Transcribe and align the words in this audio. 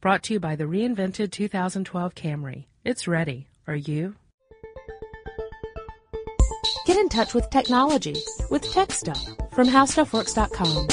Brought 0.00 0.22
to 0.24 0.34
you 0.34 0.38
by 0.38 0.54
the 0.54 0.62
reinvented 0.62 1.32
2012 1.32 2.14
Camry. 2.14 2.66
It's 2.84 3.08
ready. 3.08 3.48
Are 3.66 3.74
you? 3.74 4.14
Get 6.86 6.96
in 6.96 7.08
touch 7.08 7.34
with 7.34 7.50
technology 7.50 8.14
with 8.48 8.62
Tech 8.70 8.92
Stuff 8.92 9.20
from 9.52 9.66
HowStuffWorks.com. 9.66 10.86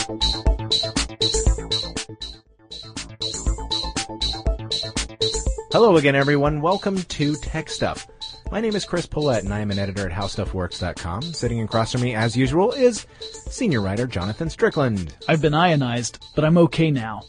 Hello 5.72 5.98
again, 5.98 6.16
everyone. 6.16 6.62
Welcome 6.62 6.98
to 7.04 7.36
Tech 7.36 7.70
Stuff. 7.70 8.08
My 8.50 8.60
name 8.60 8.76
is 8.76 8.86
Chris 8.86 9.06
Pollette, 9.06 9.44
and 9.44 9.54
I 9.54 9.60
am 9.60 9.70
an 9.70 9.78
editor 9.78 10.10
at 10.10 10.18
HowStuffWorks.com. 10.18 11.22
Sitting 11.22 11.62
across 11.62 11.92
from 11.92 12.02
me, 12.02 12.16
as 12.16 12.36
usual, 12.36 12.72
is 12.72 13.06
senior 13.20 13.82
writer 13.82 14.08
Jonathan 14.08 14.50
Strickland. 14.50 15.16
I've 15.28 15.44
been 15.44 15.54
ionized, 15.54 16.26
but 16.34 16.44
I'm 16.44 16.58
okay 16.58 16.90
now. 16.90 17.22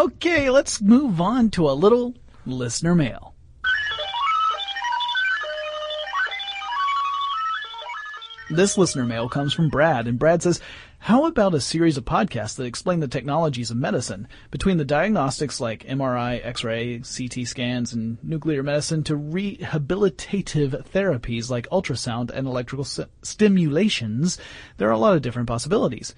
Okay, 0.00 0.48
let's 0.48 0.80
move 0.80 1.20
on 1.20 1.50
to 1.50 1.68
a 1.68 1.72
little 1.72 2.14
listener 2.46 2.94
mail. 2.94 3.34
This 8.48 8.78
listener 8.78 9.04
mail 9.04 9.28
comes 9.28 9.52
from 9.52 9.68
Brad, 9.68 10.08
and 10.08 10.18
Brad 10.18 10.42
says, 10.42 10.58
How 11.00 11.26
about 11.26 11.52
a 11.52 11.60
series 11.60 11.98
of 11.98 12.06
podcasts 12.06 12.56
that 12.56 12.64
explain 12.64 13.00
the 13.00 13.08
technologies 13.08 13.70
of 13.70 13.76
medicine, 13.76 14.26
between 14.50 14.78
the 14.78 14.86
diagnostics 14.86 15.60
like 15.60 15.84
MRI, 15.84 16.40
X-ray, 16.46 17.00
CT 17.00 17.46
scans, 17.46 17.92
and 17.92 18.16
nuclear 18.24 18.62
medicine 18.62 19.04
to 19.04 19.18
rehabilitative 19.18 20.82
therapies 20.88 21.50
like 21.50 21.68
ultrasound 21.68 22.30
and 22.30 22.46
electrical 22.46 22.84
st- 22.84 23.10
stimulations? 23.20 24.38
There 24.78 24.88
are 24.88 24.92
a 24.92 24.98
lot 24.98 25.14
of 25.14 25.20
different 25.20 25.48
possibilities. 25.48 26.14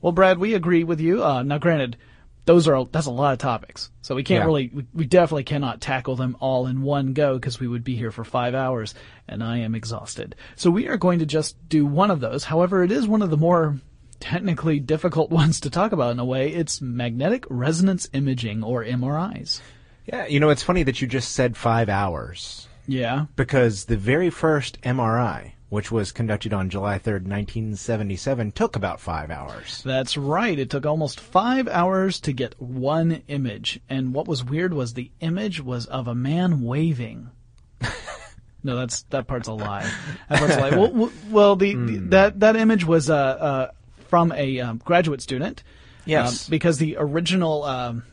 Well, 0.00 0.12
Brad, 0.12 0.38
we 0.38 0.54
agree 0.54 0.84
with 0.84 1.00
you. 1.00 1.22
Uh, 1.22 1.42
now, 1.42 1.58
granted, 1.58 1.98
those 2.46 2.66
are 2.68 2.84
that's 2.86 3.06
a 3.06 3.10
lot 3.10 3.32
of 3.34 3.38
topics, 3.38 3.90
so 4.02 4.14
we 4.14 4.22
can't 4.24 4.40
Yeah. 4.40 4.46
really 4.46 4.70
we, 4.72 4.86
we 4.94 5.04
definitely 5.04 5.44
cannot 5.44 5.80
tackle 5.80 6.16
them 6.16 6.36
all 6.40 6.66
in 6.66 6.80
one 6.82 7.12
go 7.12 7.34
because 7.34 7.60
we 7.60 7.68
would 7.68 7.84
be 7.84 7.96
here 7.96 8.10
for 8.10 8.24
five 8.24 8.54
hours, 8.54 8.94
and 9.28 9.44
I 9.44 9.58
am 9.58 9.74
exhausted. 9.74 10.34
So 10.56 10.70
we 10.70 10.88
are 10.88 10.96
going 10.96 11.18
to 11.18 11.26
just 11.26 11.56
do 11.68 11.84
one 11.84 12.10
of 12.10 12.20
those. 12.20 12.44
However, 12.44 12.82
it 12.82 12.90
is 12.92 13.06
one 13.06 13.20
of 13.22 13.30
the 13.30 13.36
more 13.36 13.76
technically 14.20 14.80
difficult 14.80 15.30
ones 15.40 15.60
to 15.60 15.70
talk 15.70 15.92
about 15.92 16.12
in 16.12 16.18
a 16.18 16.24
way. 16.24 16.48
It's 16.52 16.80
magnetic 16.80 17.44
resonance 17.50 18.08
imaging 18.12 18.62
or 18.64 18.82
MRIs. 18.84 19.60
Yeah, 20.06 20.26
you 20.26 20.38
know, 20.40 20.50
it's 20.50 20.62
funny 20.62 20.84
that 20.84 21.02
you 21.02 21.08
just 21.08 21.32
said 21.32 21.56
five 21.56 21.88
hours, 21.88 22.68
Yeah. 22.86 23.26
because 23.34 23.86
the 23.86 23.96
very 23.96 24.30
first 24.30 24.80
MRI, 24.82 25.50
which 25.68 25.90
was 25.90 26.12
conducted 26.12 26.52
on 26.52 26.70
July 26.70 26.98
3rd, 26.98 27.26
1977, 27.26 28.52
took 28.52 28.76
about 28.76 29.00
five 29.00 29.30
hours. 29.30 29.82
That's 29.84 30.16
right. 30.16 30.58
It 30.58 30.70
took 30.70 30.86
almost 30.86 31.18
five 31.18 31.66
hours 31.66 32.20
to 32.20 32.32
get 32.32 32.60
one 32.60 33.22
image. 33.26 33.80
And 33.88 34.14
what 34.14 34.28
was 34.28 34.44
weird 34.44 34.72
was 34.72 34.94
the 34.94 35.10
image 35.20 35.60
was 35.60 35.86
of 35.86 36.06
a 36.06 36.14
man 36.14 36.62
waving. 36.62 37.30
no, 38.62 38.76
that's, 38.76 39.02
that 39.04 39.26
part's 39.26 39.48
a 39.48 39.52
lie. 39.52 39.90
That 40.28 40.38
part's 40.38 40.56
a 40.56 40.60
lie. 40.60 40.70
Well, 40.70 40.92
well, 40.92 41.12
well 41.30 41.56
the, 41.56 41.74
the, 41.74 41.96
that, 42.10 42.40
that 42.40 42.54
image 42.54 42.84
was, 42.84 43.10
uh, 43.10 43.16
uh, 43.16 43.70
from 44.08 44.30
a 44.32 44.60
um, 44.60 44.80
graduate 44.84 45.20
student. 45.20 45.64
Yes. 46.04 46.46
Um, 46.46 46.50
because 46.50 46.78
the 46.78 46.96
original, 46.96 47.64
um, 47.64 48.04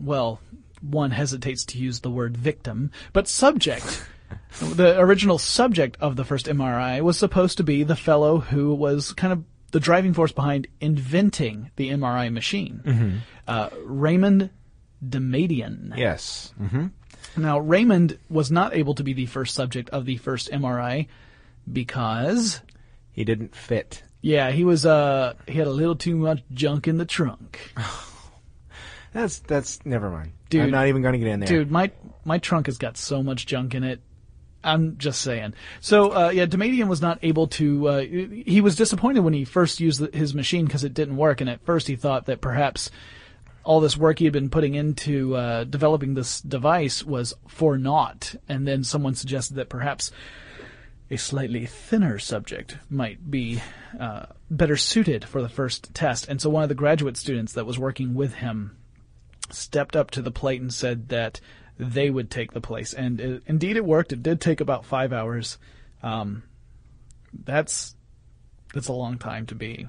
well, 0.00 0.40
one 0.80 1.12
hesitates 1.12 1.64
to 1.66 1.78
use 1.78 2.00
the 2.00 2.10
word 2.10 2.36
victim, 2.36 2.90
but 3.12 3.28
subject. 3.28 4.04
The 4.60 4.98
original 4.98 5.38
subject 5.38 5.96
of 6.00 6.16
the 6.16 6.24
first 6.24 6.46
MRI 6.46 7.00
was 7.02 7.18
supposed 7.18 7.56
to 7.58 7.64
be 7.64 7.82
the 7.82 7.96
fellow 7.96 8.38
who 8.38 8.74
was 8.74 9.12
kind 9.12 9.32
of 9.32 9.44
the 9.72 9.80
driving 9.80 10.14
force 10.14 10.32
behind 10.32 10.66
inventing 10.80 11.70
the 11.76 11.90
MRI 11.90 12.32
machine, 12.32 13.22
uh, 13.46 13.68
Raymond 13.84 14.50
Damadian. 15.06 15.96
Yes. 15.96 16.52
hmm 16.58 16.86
Now, 17.36 17.58
Raymond 17.58 18.18
was 18.30 18.50
not 18.50 18.74
able 18.74 18.94
to 18.94 19.02
be 19.04 19.12
the 19.12 19.26
first 19.26 19.54
subject 19.54 19.90
of 19.90 20.04
the 20.06 20.16
first 20.16 20.50
MRI 20.50 21.08
because, 21.70 22.60
He 23.12 23.24
didn't 23.24 23.54
fit. 23.54 24.02
yeah, 24.22 24.50
he 24.50 24.64
was 24.64 24.86
uh 24.86 25.34
he 25.46 25.58
had 25.58 25.66
a 25.66 25.70
little 25.72 25.96
too 25.96 26.16
much 26.16 26.42
junk 26.52 26.88
in 26.88 26.96
the 26.96 27.04
trunk. 27.04 27.72
That's, 29.12 29.38
that's, 29.38 29.78
never 29.86 30.10
mind. 30.10 30.32
Dude. 30.50 30.60
I'm 30.64 30.70
not 30.70 30.88
even 30.88 31.00
going 31.00 31.14
to 31.14 31.18
get 31.18 31.28
in 31.28 31.40
there. 31.40 31.46
Dude, 31.48 31.70
my 31.70 31.90
my 32.26 32.36
trunk 32.36 32.66
has 32.66 32.76
got 32.76 32.98
so 32.98 33.22
much 33.22 33.46
junk 33.46 33.74
in 33.74 33.82
it. 33.82 34.00
I'm 34.66 34.98
just 34.98 35.22
saying. 35.22 35.54
So 35.80 36.10
uh, 36.10 36.30
yeah, 36.30 36.46
Damadian 36.46 36.88
was 36.88 37.00
not 37.00 37.18
able 37.22 37.46
to. 37.48 37.88
Uh, 37.88 38.00
he 38.00 38.60
was 38.60 38.76
disappointed 38.76 39.20
when 39.20 39.34
he 39.34 39.44
first 39.44 39.80
used 39.80 40.14
his 40.14 40.34
machine 40.34 40.66
because 40.66 40.84
it 40.84 40.94
didn't 40.94 41.16
work, 41.16 41.40
and 41.40 41.48
at 41.48 41.64
first 41.64 41.86
he 41.86 41.96
thought 41.96 42.26
that 42.26 42.40
perhaps 42.40 42.90
all 43.66 43.80
this 43.80 43.96
work 43.96 44.20
he 44.20 44.24
had 44.24 44.32
been 44.32 44.48
putting 44.48 44.74
into 44.74 45.34
uh, 45.34 45.64
developing 45.64 46.14
this 46.14 46.40
device 46.40 47.02
was 47.02 47.34
for 47.48 47.76
naught. 47.76 48.34
And 48.48 48.66
then 48.66 48.84
someone 48.84 49.16
suggested 49.16 49.54
that 49.54 49.68
perhaps 49.68 50.12
a 51.10 51.16
slightly 51.16 51.66
thinner 51.66 52.18
subject 52.18 52.78
might 52.88 53.28
be 53.28 53.60
uh, 53.98 54.26
better 54.50 54.76
suited 54.76 55.24
for 55.24 55.42
the 55.42 55.48
first 55.48 55.92
test. 55.94 56.28
And 56.28 56.40
so 56.40 56.48
one 56.48 56.62
of 56.62 56.68
the 56.68 56.76
graduate 56.76 57.16
students 57.16 57.54
that 57.54 57.66
was 57.66 57.78
working 57.78 58.14
with 58.14 58.34
him 58.34 58.76
stepped 59.50 59.96
up 59.96 60.12
to 60.12 60.22
the 60.22 60.30
plate 60.30 60.60
and 60.60 60.72
said 60.72 61.08
that 61.08 61.40
they 61.78 62.10
would 62.10 62.30
take 62.30 62.52
the 62.52 62.60
place. 62.60 62.92
And 62.94 63.20
it, 63.20 63.42
indeed, 63.46 63.76
it 63.76 63.84
worked. 63.84 64.12
It 64.12 64.22
did 64.22 64.40
take 64.40 64.60
about 64.60 64.84
five 64.84 65.12
hours. 65.12 65.58
Um, 66.02 66.42
that's 67.44 67.94
that's 68.74 68.88
a 68.88 68.92
long 68.92 69.18
time 69.18 69.46
to 69.46 69.54
be 69.54 69.86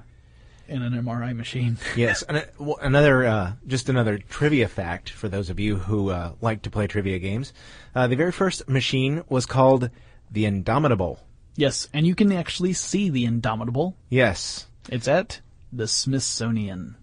in 0.68 0.82
an 0.82 0.92
MRI 0.92 1.34
machine. 1.34 1.78
Yes, 1.96 2.22
and, 2.22 2.38
uh, 2.38 2.42
well, 2.58 2.78
another 2.82 3.24
uh, 3.24 3.52
just 3.66 3.88
another 3.88 4.18
trivia 4.18 4.68
fact 4.68 5.08
for 5.10 5.28
those 5.28 5.48
of 5.50 5.58
you 5.58 5.76
who 5.76 6.10
uh, 6.10 6.32
like 6.40 6.62
to 6.62 6.70
play 6.70 6.86
trivia 6.86 7.18
games. 7.18 7.52
Uh, 7.94 8.06
the 8.06 8.16
very 8.16 8.32
first 8.32 8.68
machine 8.68 9.24
was 9.28 9.46
called 9.46 9.90
the 10.30 10.44
Indomitable. 10.44 11.20
yes, 11.56 11.88
and 11.94 12.06
you 12.06 12.14
can 12.14 12.30
actually 12.32 12.74
see 12.74 13.08
the 13.08 13.24
Indomitable. 13.24 13.96
Yes, 14.10 14.66
It's 14.90 15.08
at 15.08 15.40
the 15.72 15.88
Smithsonian. 15.88 16.96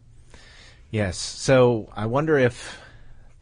yes. 0.91 1.17
So 1.17 1.89
I 1.95 2.05
wonder 2.05 2.37
if 2.37 2.79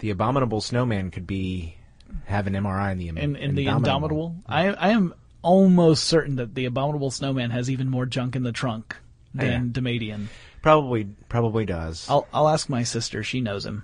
the 0.03 0.09
Abominable 0.09 0.59
Snowman 0.59 1.11
could 1.11 1.25
be 1.25 1.77
have 2.25 2.45
an 2.45 2.53
MRI 2.55 2.91
in 2.91 2.97
the 2.97 3.07
In 3.07 3.37
in 3.37 3.55
the 3.55 3.67
Indomitable, 3.67 4.35
I 4.45 4.67
I 4.67 4.89
am 4.89 5.13
almost 5.41 6.03
certain 6.03 6.35
that 6.35 6.53
the 6.55 6.65
Abominable 6.65 7.09
Snowman 7.09 7.51
has 7.51 7.69
even 7.69 7.89
more 7.89 8.05
junk 8.05 8.35
in 8.35 8.43
the 8.43 8.51
trunk 8.51 8.97
than 9.33 9.47
Yeah. 9.73 9.81
Damadian. 9.81 10.25
Probably, 10.61 11.05
probably 11.29 11.65
does. 11.65 12.05
I'll 12.09 12.27
I'll 12.33 12.49
ask 12.49 12.67
my 12.67 12.83
sister. 12.83 13.23
She 13.23 13.39
knows 13.39 13.65
him. 13.65 13.83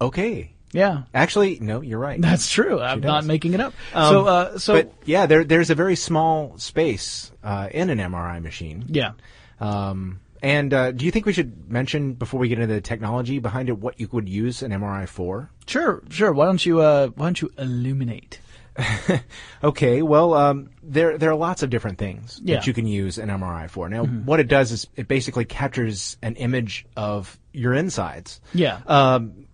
okay. 0.00 0.50
Yeah, 0.72 1.04
Actually, 1.14 1.60
no, 1.60 1.80
you're 1.80 1.98
right. 2.00 2.20
that's 2.20 2.50
true. 2.50 2.80
I'm 2.80 3.00
not 3.00 3.24
making 3.24 3.54
it 3.54 3.60
up. 3.60 3.72
Um, 3.94 4.12
so 4.12 4.26
uh, 4.26 4.58
so 4.58 4.74
but 4.74 4.92
yeah, 5.04 5.26
there 5.26 5.44
there's 5.44 5.70
a 5.70 5.76
very 5.76 5.94
small 5.96 6.58
space 6.58 7.30
uh, 7.44 7.68
in 7.70 7.88
an 7.88 7.98
MRI 7.98 8.42
machine. 8.42 8.84
yeah. 8.88 9.12
Um, 9.60 10.18
and 10.42 10.72
uh, 10.74 10.92
do 10.92 11.04
you 11.04 11.10
think 11.10 11.26
we 11.26 11.32
should 11.32 11.70
mention 11.70 12.14
before 12.14 12.40
we 12.40 12.48
get 12.48 12.58
into 12.58 12.72
the 12.74 12.80
technology 12.80 13.38
behind 13.38 13.68
it 13.68 13.78
what 13.78 13.98
you 14.00 14.08
would 14.12 14.28
use 14.28 14.62
an 14.62 14.70
MRI 14.72 15.08
for? 15.08 15.50
Sure, 15.66 16.02
sure. 16.10 16.32
Why 16.32 16.46
don't 16.46 16.64
you 16.64 16.80
uh 16.80 17.08
why 17.08 17.26
don't 17.26 17.40
you 17.40 17.50
illuminate? 17.58 18.40
Okay, 19.64 20.02
well, 20.02 20.34
um, 20.34 20.70
there 20.84 21.18
there 21.18 21.30
are 21.30 21.34
lots 21.36 21.64
of 21.64 21.70
different 21.70 21.98
things 21.98 22.40
Yeah. 22.44 22.56
that 22.56 22.66
you 22.68 22.72
can 22.72 22.86
use 22.86 23.18
an 23.18 23.28
MRI 23.28 23.68
for. 23.68 23.88
Now, 23.88 24.04
what 24.04 24.38
it 24.38 24.46
does 24.46 24.70
is 24.70 24.86
it 24.94 25.08
basically 25.08 25.44
captures 25.44 26.16
an 26.22 26.36
image 26.36 26.86
of 26.96 27.36
your 27.52 27.74
insides. 27.74 28.40
Yeah. 28.54 28.78
Um, 28.86 29.47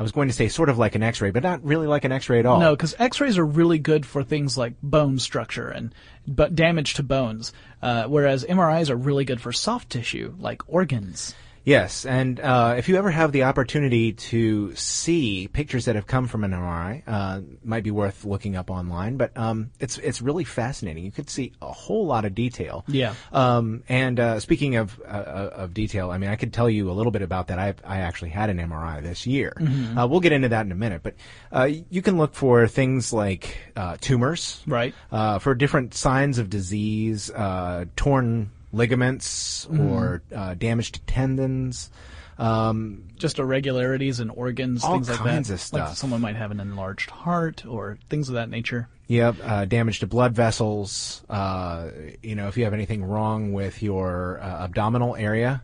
I 0.00 0.02
was 0.02 0.12
going 0.12 0.28
to 0.28 0.34
say 0.34 0.48
sort 0.48 0.70
of 0.70 0.78
like 0.78 0.94
an 0.94 1.02
X-ray, 1.02 1.30
but 1.30 1.42
not 1.42 1.62
really 1.62 1.86
like 1.86 2.06
an 2.06 2.12
X-ray 2.12 2.38
at 2.38 2.46
all. 2.46 2.58
no, 2.58 2.74
because 2.74 2.94
X-rays 2.98 3.36
are 3.36 3.44
really 3.44 3.78
good 3.78 4.06
for 4.06 4.24
things 4.24 4.56
like 4.56 4.72
bone 4.82 5.18
structure 5.18 5.68
and 5.68 5.94
but 6.26 6.54
damage 6.54 6.94
to 6.94 7.02
bones, 7.02 7.52
uh, 7.82 8.04
whereas 8.04 8.46
MRIs 8.46 8.88
are 8.88 8.96
really 8.96 9.26
good 9.26 9.42
for 9.42 9.52
soft 9.52 9.90
tissue 9.90 10.34
like 10.38 10.62
organs. 10.66 11.34
Yes, 11.70 12.04
and 12.04 12.40
uh, 12.40 12.74
if 12.78 12.88
you 12.88 12.96
ever 12.96 13.12
have 13.12 13.30
the 13.30 13.44
opportunity 13.44 14.12
to 14.12 14.74
see 14.74 15.46
pictures 15.46 15.84
that 15.84 15.94
have 15.94 16.08
come 16.08 16.26
from 16.26 16.42
an 16.42 16.50
MRI, 16.50 17.02
uh, 17.06 17.42
might 17.62 17.84
be 17.84 17.92
worth 17.92 18.24
looking 18.24 18.56
up 18.56 18.70
online. 18.72 19.16
But 19.16 19.36
um, 19.36 19.70
it's 19.78 19.96
it's 19.98 20.20
really 20.20 20.42
fascinating. 20.42 21.04
You 21.04 21.12
could 21.12 21.30
see 21.30 21.52
a 21.62 21.70
whole 21.70 22.06
lot 22.06 22.24
of 22.24 22.34
detail. 22.34 22.84
Yeah. 22.88 23.14
Um, 23.32 23.84
and 23.88 24.18
uh, 24.18 24.40
speaking 24.40 24.74
of 24.74 25.00
uh, 25.06 25.50
of 25.62 25.72
detail, 25.72 26.10
I 26.10 26.18
mean, 26.18 26.28
I 26.30 26.34
could 26.34 26.52
tell 26.52 26.68
you 26.68 26.90
a 26.90 26.94
little 26.98 27.12
bit 27.12 27.22
about 27.22 27.46
that. 27.46 27.60
I 27.60 27.74
I 27.84 27.98
actually 28.00 28.30
had 28.30 28.50
an 28.50 28.58
MRI 28.58 29.00
this 29.00 29.24
year. 29.24 29.52
Uh, 29.96 30.08
we'll 30.10 30.18
get 30.18 30.32
into 30.32 30.48
that 30.48 30.66
in 30.66 30.72
a 30.72 30.74
minute. 30.74 31.04
But 31.04 31.14
uh, 31.52 31.68
you 31.88 32.02
can 32.02 32.18
look 32.18 32.34
for 32.34 32.66
things 32.66 33.12
like 33.12 33.56
uh, 33.76 33.96
tumors, 34.00 34.60
Right. 34.66 34.92
uh, 35.12 35.38
for 35.38 35.54
different 35.54 35.94
signs 35.94 36.38
of 36.38 36.50
disease, 36.50 37.30
uh, 37.30 37.84
torn 37.94 38.50
ligaments 38.72 39.66
or 39.66 40.22
uh, 40.34 40.54
damaged 40.54 41.06
tendons. 41.06 41.90
Um, 42.38 43.04
Just 43.18 43.38
irregularities 43.38 44.18
in 44.20 44.30
organs, 44.30 44.82
All 44.82 44.94
things 44.94 45.10
like 45.10 45.18
that. 45.18 45.24
kinds 45.26 45.50
of 45.50 45.54
Like 45.56 45.60
stuff. 45.60 45.96
someone 45.98 46.22
might 46.22 46.36
have 46.36 46.50
an 46.50 46.58
enlarged 46.60 47.10
heart 47.10 47.66
or 47.66 47.98
things 48.08 48.28
of 48.30 48.34
that 48.36 48.48
nature. 48.48 48.88
Yep, 49.08 49.36
uh, 49.42 49.64
damage 49.66 50.00
to 50.00 50.06
blood 50.06 50.34
vessels. 50.34 51.22
Uh, 51.28 51.88
you 52.22 52.34
know, 52.36 52.48
if 52.48 52.56
you 52.56 52.64
have 52.64 52.72
anything 52.72 53.04
wrong 53.04 53.52
with 53.52 53.82
your 53.82 54.40
uh, 54.40 54.64
abdominal 54.64 55.16
area, 55.16 55.62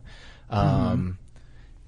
um, 0.51 1.17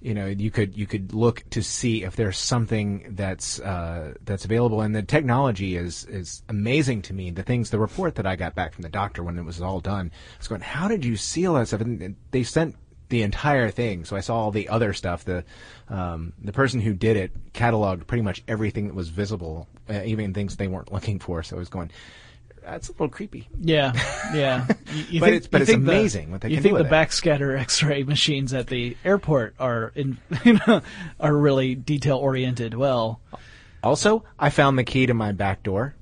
you 0.02 0.14
know, 0.14 0.28
you 0.28 0.50
could 0.50 0.78
you 0.78 0.88
could 0.88 1.14
look 1.14 1.44
to 1.50 1.62
see 1.62 2.04
if 2.04 2.16
there's 2.16 2.38
something 2.38 3.16
that's 3.18 3.60
uh, 3.60 4.14
that's 4.24 4.46
available, 4.46 4.82
and 4.82 4.96
the 4.96 5.04
technology 5.04 5.76
is 5.76 6.06
is 6.06 6.42
amazing 6.48 7.02
to 7.04 7.14
me. 7.14 7.32
The 7.32 7.44
things, 7.44 7.70
the 7.70 7.80
report 7.80 8.16
that 8.16 8.26
I 8.26 8.38
got 8.38 8.56
back 8.56 8.74
from 8.74 8.84
the 8.84 8.90
doctor 8.90 9.24
when 9.24 9.38
it 9.38 9.44
was 9.44 9.62
all 9.62 9.82
done, 9.82 10.12
I 10.14 10.38
was 10.38 10.48
going, 10.48 10.62
"How 10.62 10.88
did 10.88 11.04
you 11.04 11.18
seal 11.18 11.56
that 11.56 11.68
stuff?" 11.68 11.82
And 11.82 12.16
they 12.32 12.44
sent 12.44 12.76
the 13.10 13.24
entire 13.24 13.72
thing, 13.72 14.06
so 14.06 14.16
I 14.16 14.22
saw 14.22 14.38
all 14.38 14.52
the 14.52 14.70
other 14.70 14.94
stuff. 14.94 15.26
The 15.26 15.44
um, 15.90 16.32
the 16.42 16.54
person 16.54 16.80
who 16.80 16.94
did 16.94 17.18
it 17.18 17.52
cataloged 17.52 18.08
pretty 18.08 18.24
much 18.24 18.42
everything 18.48 18.88
that 18.88 18.96
was 18.96 19.10
visible, 19.10 19.68
uh, 19.90 20.04
even 20.06 20.34
things 20.34 20.56
they 20.56 20.70
weren't 20.70 20.94
looking 20.94 21.20
for. 21.20 21.44
So 21.44 21.58
I 21.58 21.60
was 21.60 21.70
going 21.70 21.92
that's 22.64 22.90
a 22.90 22.92
little 22.94 23.10
creepy. 23.10 23.48
Yeah, 23.60 23.94
yeah. 24.34 24.68
You, 24.94 25.04
you 25.10 25.20
but 25.20 25.26
think, 25.28 25.38
it's 25.38 25.48
but 25.48 25.58
you 25.60 25.62
it's 25.64 25.72
think 25.72 25.86
the- 25.86 25.92
amazing 25.92 26.32
what 26.32 26.42
they 26.42 26.50
you 26.50 26.56
can 26.56 26.64
think 26.64 26.78
do 26.78 26.84
the 26.84 26.90
it. 26.90 26.92
backscatter 26.92 27.60
X-ray 27.60 28.04
machines 28.04 28.54
at 28.56 28.68
the 28.68 28.98
airport 29.06 29.54
are 29.60 29.92
in, 29.96 30.18
you 30.44 30.60
know, 30.68 30.82
are 31.20 31.36
really 31.36 31.76
detail 31.76 32.18
oriented? 32.18 32.74
Well, 32.74 33.22
Also, 33.84 34.24
I 34.40 34.50
found 34.50 34.78
the 34.80 34.84
key 34.84 35.06
to 35.06 35.14
my 35.14 35.32
back 35.32 35.62
door. 35.64 35.94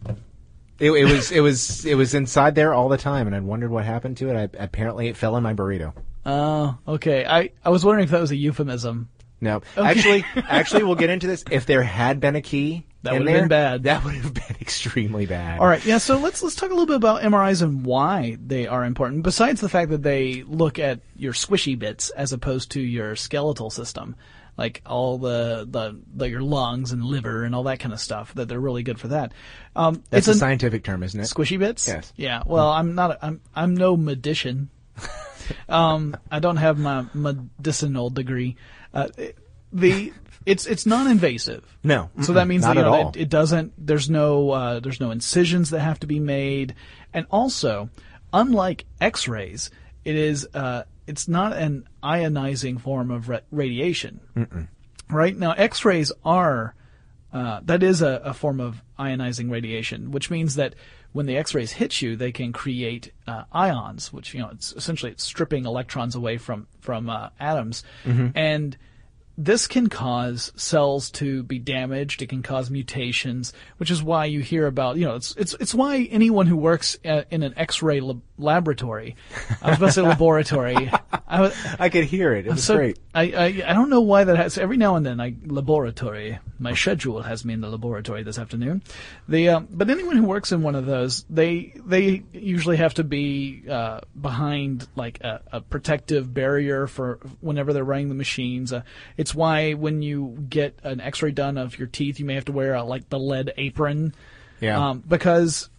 It, 0.79 0.91
it 0.91 1.05
was 1.05 1.31
it 1.31 1.41
was 1.41 1.85
it 1.85 1.95
was 1.95 2.13
inside 2.13 2.55
there 2.55 2.73
all 2.73 2.87
the 2.87 2.97
time, 2.97 3.27
and 3.27 3.35
I 3.35 3.39
wondered 3.39 3.71
what 3.71 3.83
happened 3.83 4.17
to 4.17 4.29
it. 4.29 4.35
I, 4.37 4.63
apparently, 4.63 5.07
it 5.09 5.17
fell 5.17 5.35
in 5.35 5.43
my 5.43 5.53
burrito. 5.53 5.93
oh, 6.25 6.77
okay. 6.87 7.25
I 7.25 7.51
I 7.65 7.69
was 7.69 7.83
wondering 7.83 8.05
if 8.05 8.11
that 8.11 8.21
was 8.21 8.31
a 8.31 8.35
euphemism. 8.37 9.09
No, 9.41 9.61
actually, 9.75 10.23
actually, 10.35 10.83
we'll 10.83 10.95
get 10.95 11.09
into 11.11 11.27
this. 11.27 11.43
If 11.51 11.65
there 11.67 11.83
had 11.83 12.19
been 12.19 12.35
a 12.35 12.41
key, 12.41 12.85
That 13.11 13.19
would've 13.19 13.33
been 13.33 13.47
bad. 13.47 13.83
That 13.83 14.03
would 14.03 14.15
have 14.15 14.33
been 14.33 14.57
extremely 14.61 15.25
bad. 15.25 15.59
All 15.59 15.67
right, 15.67 15.83
yeah. 15.85 15.97
So 15.97 16.17
let's 16.17 16.43
let's 16.43 16.55
talk 16.55 16.69
a 16.69 16.73
little 16.73 16.85
bit 16.85 16.95
about 16.97 17.21
MRIs 17.21 17.61
and 17.61 17.85
why 17.85 18.37
they 18.45 18.67
are 18.67 18.83
important. 18.83 19.23
Besides 19.23 19.61
the 19.61 19.69
fact 19.69 19.91
that 19.91 20.03
they 20.03 20.43
look 20.43 20.79
at 20.79 20.99
your 21.15 21.33
squishy 21.33 21.77
bits 21.77 22.09
as 22.11 22.33
opposed 22.33 22.71
to 22.71 22.81
your 22.81 23.15
skeletal 23.15 23.69
system, 23.69 24.15
like 24.57 24.81
all 24.85 25.17
the 25.17 25.67
the, 25.69 25.99
the 26.15 26.29
your 26.29 26.41
lungs 26.41 26.91
and 26.91 27.03
liver 27.03 27.43
and 27.43 27.53
all 27.53 27.63
that 27.63 27.79
kind 27.79 27.93
of 27.93 27.99
stuff. 27.99 28.33
That 28.33 28.47
they're 28.47 28.59
really 28.59 28.83
good 28.83 28.99
for 28.99 29.09
that. 29.09 29.31
Um, 29.75 30.03
That's 30.09 30.27
it's 30.27 30.29
a 30.29 30.31
an- 30.31 30.37
scientific 30.37 30.83
term, 30.83 31.03
isn't 31.03 31.19
it? 31.19 31.23
Squishy 31.23 31.59
bits? 31.59 31.87
Yes. 31.87 32.11
Yeah. 32.15 32.43
Well, 32.45 32.69
I'm 32.69 32.95
not. 32.95 33.11
A, 33.11 33.25
I'm 33.25 33.41
I'm 33.55 33.77
no 33.77 33.95
magician. 33.95 34.69
um, 35.69 36.17
I 36.31 36.39
don't 36.39 36.57
have 36.57 36.79
my 36.79 37.05
medicinal 37.13 38.09
degree. 38.09 38.55
Uh, 38.93 39.09
the 39.71 40.11
it's 40.47 40.65
it's 40.65 40.85
non-invasive. 40.85 41.77
No. 41.83 42.09
So 42.21 42.33
that 42.33 42.47
means 42.47 42.63
that, 42.63 42.77
you 42.77 42.81
know. 42.81 43.09
It, 43.09 43.17
it 43.17 43.29
doesn't. 43.29 43.73
There's 43.77 44.09
no 44.09 44.51
uh, 44.51 44.79
there's 44.79 45.01
no 45.01 45.11
incisions 45.11 45.71
that 45.71 45.81
have 45.81 45.99
to 45.99 46.07
be 46.07 46.19
made, 46.19 46.73
and 47.13 47.27
also, 47.29 47.89
unlike 48.31 48.85
X-rays, 49.01 49.69
it 50.05 50.15
is 50.15 50.47
uh, 50.53 50.83
it's 51.05 51.27
not 51.27 51.51
an 51.51 51.87
ionizing 52.01 52.79
form 52.79 53.11
of 53.11 53.27
ra- 53.27 53.41
radiation. 53.51 54.21
Right 55.09 55.37
now, 55.37 55.51
X-rays 55.51 56.13
are 56.23 56.75
uh, 57.33 57.59
that 57.65 57.83
is 57.83 58.01
a, 58.01 58.21
a 58.23 58.33
form 58.33 58.61
of 58.61 58.81
ionizing 58.97 59.51
radiation, 59.51 60.11
which 60.11 60.29
means 60.29 60.55
that 60.55 60.75
when 61.11 61.25
the 61.25 61.35
X-rays 61.35 61.73
hit 61.73 62.01
you, 62.01 62.15
they 62.15 62.31
can 62.31 62.53
create 62.53 63.11
uh, 63.27 63.43
ions, 63.51 64.13
which 64.13 64.33
you 64.33 64.39
know 64.39 64.49
it's 64.53 64.71
essentially 64.71 65.11
it's 65.11 65.25
stripping 65.25 65.65
electrons 65.65 66.15
away 66.15 66.37
from 66.37 66.67
from 66.79 67.09
uh, 67.09 67.29
atoms, 67.37 67.83
and 68.33 68.77
this 69.37 69.67
can 69.67 69.87
cause 69.87 70.51
cells 70.55 71.11
to 71.11 71.43
be 71.43 71.59
damaged. 71.59 72.21
It 72.21 72.29
can 72.29 72.41
cause 72.41 72.71
mutations, 72.71 73.53
which 73.77 73.91
is 73.91 74.01
why 74.01 74.25
you 74.25 74.39
hear 74.39 74.65
about, 74.65 74.97
you 74.97 75.05
know, 75.05 75.15
it's, 75.15 75.35
it's, 75.35 75.53
it's 75.59 75.75
why 75.75 76.07
anyone 76.09 76.47
who 76.47 76.57
works 76.57 76.95
in 77.03 77.43
an 77.43 77.53
X-ray 77.55 77.99
lab- 77.99 78.23
laboratory, 78.37 79.15
I 79.61 79.69
was 79.69 79.77
about 79.77 79.85
to 79.87 79.91
say 79.93 80.01
laboratory. 80.01 80.91
I, 81.27 81.41
was- 81.41 81.57
I 81.79 81.89
could 81.89 82.05
hear 82.05 82.33
it. 82.33 82.45
It 82.47 82.51
was 82.51 82.63
so 82.63 82.75
great. 82.75 82.99
I, 83.13 83.23
I, 83.31 83.45
I 83.67 83.73
don't 83.73 83.89
know 83.89 84.01
why 84.01 84.23
that 84.23 84.37
has, 84.37 84.57
every 84.57 84.77
now 84.77 84.95
and 84.95 85.05
then 85.05 85.19
I, 85.19 85.35
laboratory, 85.45 86.39
my 86.59 86.73
schedule 86.73 87.21
has 87.21 87.43
me 87.43 87.53
in 87.53 87.61
the 87.61 87.69
laboratory 87.69 88.23
this 88.23 88.37
afternoon. 88.39 88.83
The, 89.27 89.49
um, 89.49 89.67
but 89.69 89.89
anyone 89.89 90.17
who 90.17 90.23
works 90.25 90.51
in 90.51 90.61
one 90.61 90.75
of 90.75 90.85
those, 90.85 91.25
they, 91.29 91.73
they 91.85 92.23
usually 92.31 92.77
have 92.77 92.93
to 92.95 93.03
be, 93.03 93.63
uh, 93.69 94.01
behind 94.19 94.87
like 94.95 95.21
a, 95.21 95.41
a 95.51 95.61
protective 95.61 96.33
barrier 96.33 96.87
for 96.87 97.19
whenever 97.41 97.73
they're 97.73 97.83
running 97.83 98.09
the 98.09 98.15
machines. 98.15 98.71
Uh, 98.71 98.83
it's 99.17 99.33
why 99.35 99.73
when 99.73 100.01
you 100.01 100.45
get 100.49 100.79
an 100.83 101.01
x-ray 101.01 101.31
done 101.31 101.57
of 101.57 101.77
your 101.77 101.87
teeth, 101.87 102.19
you 102.19 102.25
may 102.25 102.35
have 102.35 102.45
to 102.45 102.51
wear 102.51 102.75
a, 102.75 102.83
like 102.83 103.09
the 103.09 103.19
lead 103.19 103.53
apron. 103.57 104.13
Yeah. 104.59 104.89
Um, 104.89 105.03
because 105.07 105.69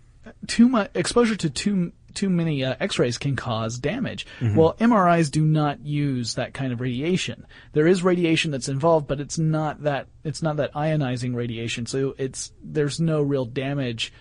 too 0.46 0.68
much 0.68 0.90
exposure 0.94 1.36
to 1.36 1.50
too 1.50 1.92
too 2.14 2.30
many 2.30 2.64
uh, 2.64 2.74
X-rays 2.80 3.18
can 3.18 3.36
cause 3.36 3.78
damage. 3.78 4.26
Well, 4.56 4.74
MRIs 4.80 5.30
do 5.30 5.44
not 5.44 5.84
use 5.84 6.34
that 6.34 6.54
kind 6.54 6.72
of 6.72 6.80
radiation. 6.80 7.46
There 7.72 7.86
is 7.86 8.02
radiation 8.02 8.50
that's 8.50 8.68
involved, 8.68 9.06
but 9.06 9.20
it's 9.20 9.38
not 9.38 9.82
that 9.82 10.08
it's 10.24 10.42
not 10.42 10.56
that 10.56 10.72
ionizing 10.74 11.34
radiation. 11.34 11.86
So 11.86 12.14
it's 12.18 12.52
there's 12.62 13.00
no 13.00 13.22
real 13.22 13.44
damage 13.44 14.12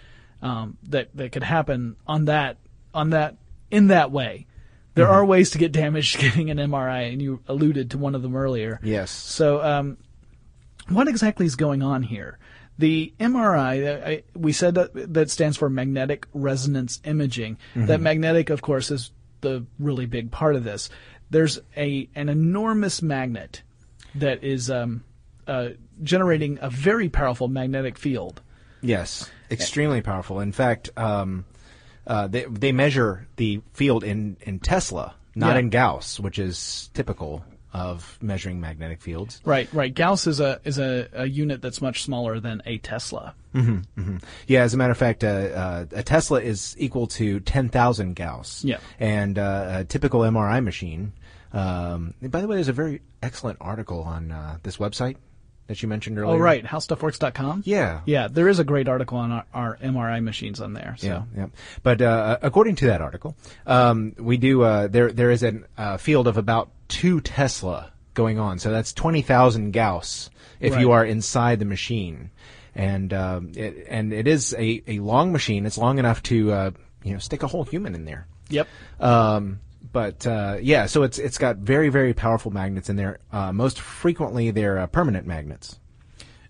um, 0.42 0.78
that 0.90 1.16
that 1.16 1.32
could 1.32 1.44
happen 1.44 1.96
on 2.06 2.26
that 2.26 2.58
on 2.94 3.12
that 3.12 3.38
in 3.72 3.88
that 3.88 4.12
way. 4.12 4.48
There 4.94 5.08
are 5.08 5.24
ways 5.24 5.52
to 5.52 5.60
get 5.60 5.72
damaged 5.72 6.18
getting 6.20 6.50
an 6.50 6.58
MRI, 6.58 7.12
and 7.12 7.22
you 7.22 7.42
alluded 7.48 7.92
to 7.92 7.98
one 8.00 8.16
of 8.16 8.24
them 8.24 8.36
earlier. 8.36 8.80
Yes. 8.82 9.12
So, 9.12 9.62
um, 9.62 9.98
what 10.90 11.08
exactly 11.08 11.46
is 11.46 11.56
going 11.56 11.84
on 11.84 12.02
here? 12.02 12.40
The 12.80 13.14
MRI, 13.20 13.88
uh, 14.04 14.08
I, 14.08 14.24
we 14.36 14.52
said 14.54 14.76
that 14.76 15.14
that 15.14 15.30
stands 15.32 15.58
for 15.58 15.70
magnetic 15.70 16.28
resonance 16.34 17.00
imaging. 17.04 17.58
That 17.76 18.02
magnetic, 18.02 18.50
of 18.50 18.62
course, 18.62 18.92
is 18.92 19.12
the 19.42 19.66
really 19.80 20.06
big 20.06 20.30
part 20.32 20.56
of 20.56 20.64
this. 20.64 20.90
There's 21.30 21.60
a 21.76 22.08
an 22.16 22.30
enormous 22.30 23.02
magnet 23.02 23.64
that 24.16 24.44
is 24.44 24.70
um, 24.70 25.04
uh, 25.48 25.70
generating 26.04 26.60
a 26.62 26.70
very 26.70 27.10
powerful 27.10 27.48
magnetic 27.48 27.98
field. 27.98 28.42
Yes, 28.82 29.30
extremely 29.50 30.02
powerful. 30.02 30.40
In 30.40 30.52
fact, 30.52 30.92
um, 30.98 31.46
uh, 32.06 32.28
they 32.28 32.46
they 32.46 32.72
measure 32.72 33.28
the 33.38 33.62
field 33.74 34.04
in 34.04 34.38
in 34.42 34.60
Tesla, 34.60 35.16
not 35.36 35.54
Yeah. 35.54 35.60
in 35.60 35.70
Gauss, 35.70 36.20
which 36.20 36.38
is 36.40 36.90
typical 36.94 37.44
of 37.74 38.18
measuring 38.22 38.60
magnetic 38.60 39.02
fields. 39.02 39.42
Right, 39.44 39.72
right. 39.74 39.94
Gauss 39.94 40.28
is 40.28 40.40
a 40.40 40.60
is 40.64 40.80
a, 40.80 41.08
a 41.14 41.26
unit 41.26 41.62
that's 41.62 41.82
much 41.82 42.04
smaller 42.04 42.40
than 42.40 42.62
a 42.66 42.78
Tesla. 42.78 43.36
Yeah, 44.48 44.62
as 44.62 44.74
a 44.74 44.78
matter 44.78 44.92
of 44.92 44.98
fact, 44.98 45.24
uh, 45.24 45.28
uh, 45.28 45.86
a 45.92 46.04
Tesla 46.04 46.42
is 46.42 46.76
equal 46.78 47.08
to 47.08 47.40
ten 47.40 47.70
thousand 47.70 48.16
Gauss. 48.16 48.64
Yeah. 48.64 48.78
and 49.00 49.38
uh, 49.40 49.80
a 49.80 49.84
typical 49.84 50.22
MRI 50.22 50.64
machine. 50.64 51.14
Um, 51.54 52.14
by 52.22 52.42
the 52.42 52.48
way, 52.48 52.56
there's 52.56 52.68
a 52.68 52.74
very 52.74 53.02
excellent 53.24 53.58
article 53.62 54.02
on 54.02 54.32
uh, 54.32 54.58
this 54.64 54.78
website 54.78 55.16
that 55.68 55.82
you 55.82 55.88
mentioned 55.88 56.18
earlier. 56.18 56.36
Oh, 56.36 56.40
right. 56.40 56.64
HowStuffWorks.com? 56.64 57.64
Yeah. 57.66 58.02
Yeah, 58.06 58.28
there 58.28 58.48
is 58.48 58.60
a 58.60 58.64
great 58.64 58.88
article 58.88 59.18
on 59.18 59.32
our, 59.32 59.46
our 59.54 59.78
MRI 59.78 60.24
machines 60.24 60.62
on 60.62 60.74
there. 60.74 60.96
So. 60.98 61.08
Yeah, 61.08 61.24
yeah. 61.36 61.48
But 61.84 62.02
uh, 62.02 62.38
according 62.42 62.76
to 62.78 62.88
that 62.88 63.02
article, 63.02 63.36
um, 63.66 64.14
we 64.18 64.38
do 64.38 64.62
uh, 64.62 64.88
there. 64.88 65.12
There 65.12 65.32
is 65.32 65.44
a 65.44 65.62
uh, 65.78 65.98
field 65.98 66.28
of 66.28 66.38
about 66.38 66.70
two 66.88 67.22
Tesla 67.22 67.92
going 68.14 68.40
on, 68.40 68.60
so 68.60 68.72
that's 68.72 68.94
twenty 68.94 69.22
thousand 69.22 69.72
Gauss 69.72 70.30
if 70.60 70.78
you 70.80 70.92
are 70.92 71.06
inside 71.06 71.60
the 71.60 71.66
machine, 71.66 72.32
and 72.76 73.14
um, 73.14 73.52
it, 73.56 73.86
and 73.90 74.12
it 74.14 74.28
is 74.28 74.54
a, 74.58 74.82
a 74.88 75.00
long 75.00 75.32
machine. 75.32 75.66
It's 75.66 75.78
long 75.78 76.00
enough 76.00 76.24
to 76.24 76.52
uh, 76.52 76.72
you 77.04 77.14
know 77.14 77.20
stick 77.20 77.44
a 77.44 77.48
whole 77.48 77.64
human 77.64 77.96
in 77.96 78.06
there. 78.06 78.28
Yep. 78.50 78.68
Um, 79.00 79.60
but 79.92 80.26
uh, 80.26 80.58
yeah, 80.62 80.86
so 80.88 81.04
it's 81.04 81.20
it's 81.20 81.38
got 81.38 81.58
very 81.58 81.90
very 81.90 82.14
powerful 82.14 82.52
magnets 82.52 82.90
in 82.90 82.96
there. 82.96 83.20
Uh, 83.32 83.52
most 83.54 83.80
frequently, 83.80 84.52
they're 84.52 84.80
uh, 84.80 84.88
permanent 84.88 85.28
magnets. 85.28 85.80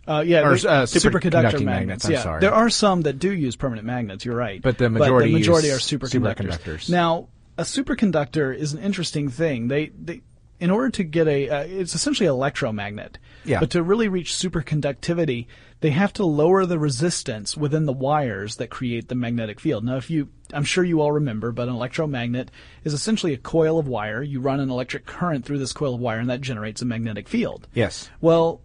Uh, 0.08 0.24
yeah, 0.26 0.40
Or, 0.40 0.54
uh, 0.54 0.56
superconductor 0.56 1.12
superconducting 1.12 1.66
magnets. 1.66 1.66
magnets, 1.66 2.06
I'm 2.06 2.12
yeah, 2.14 2.24
sorry. 2.24 2.40
there 2.40 2.54
are 2.54 2.70
some 2.70 3.02
that 3.02 3.20
do 3.20 3.30
use 3.30 3.58
permanent 3.58 3.86
magnets. 3.86 4.24
You're 4.24 4.38
right, 4.38 4.62
But 4.62 4.78
the 4.78 4.90
majority 4.90 5.34
the 5.34 5.38
majority 5.40 5.70
are 5.70 5.80
superconductors. 5.80 6.48
superconductors. 6.48 6.90
Now, 6.90 7.28
a 7.58 7.64
superconductor 7.64 8.56
is 8.56 8.74
an 8.74 8.80
interesting 8.82 9.30
thing. 9.30 9.68
They 9.68 9.88
they 9.88 10.22
in 10.60 10.72
order 10.72 10.90
to 10.90 11.04
get 11.04 11.28
a 11.28 11.50
uh, 11.50 11.64
it's 11.64 11.96
essentially 11.96 12.28
an 12.28 12.34
electromagnet. 12.34 13.18
Yeah. 13.46 13.60
But 13.60 13.70
to 13.72 13.84
really 13.84 14.10
reach 14.10 14.34
superconductivity, 14.34 15.48
they 15.80 15.92
have 15.92 16.12
to 16.14 16.26
lower 16.26 16.66
the 16.66 16.80
resistance 16.80 17.56
within 17.56 17.86
the 17.86 17.94
wires 17.94 18.58
that 18.58 18.70
create 18.70 19.08
the 19.08 19.16
magnetic 19.16 19.60
field. 19.60 19.86
Now, 19.86 19.96
if 19.96 20.10
you, 20.10 20.30
I'm 20.52 20.66
sure 20.66 20.84
you 20.84 21.00
all 21.02 21.14
remember, 21.14 21.52
but 21.52 21.70
an 21.70 21.76
electromagnet 21.76 22.52
is 22.84 22.94
essentially 22.94 23.34
a 23.34 23.38
coil 23.38 23.80
of 23.80 23.88
wire. 23.88 24.22
You 24.22 24.42
run 24.42 24.60
an 24.60 24.70
electric 24.70 25.06
current 25.06 25.46
through 25.46 25.60
this 25.60 25.72
coil 25.72 25.96
of 25.96 26.02
wire, 26.02 26.20
and 26.20 26.30
that 26.30 26.42
generates 26.42 26.82
a 26.82 26.86
magnetic 26.86 27.30
field. 27.30 27.68
Yes. 27.74 28.10
Well, 28.20 28.62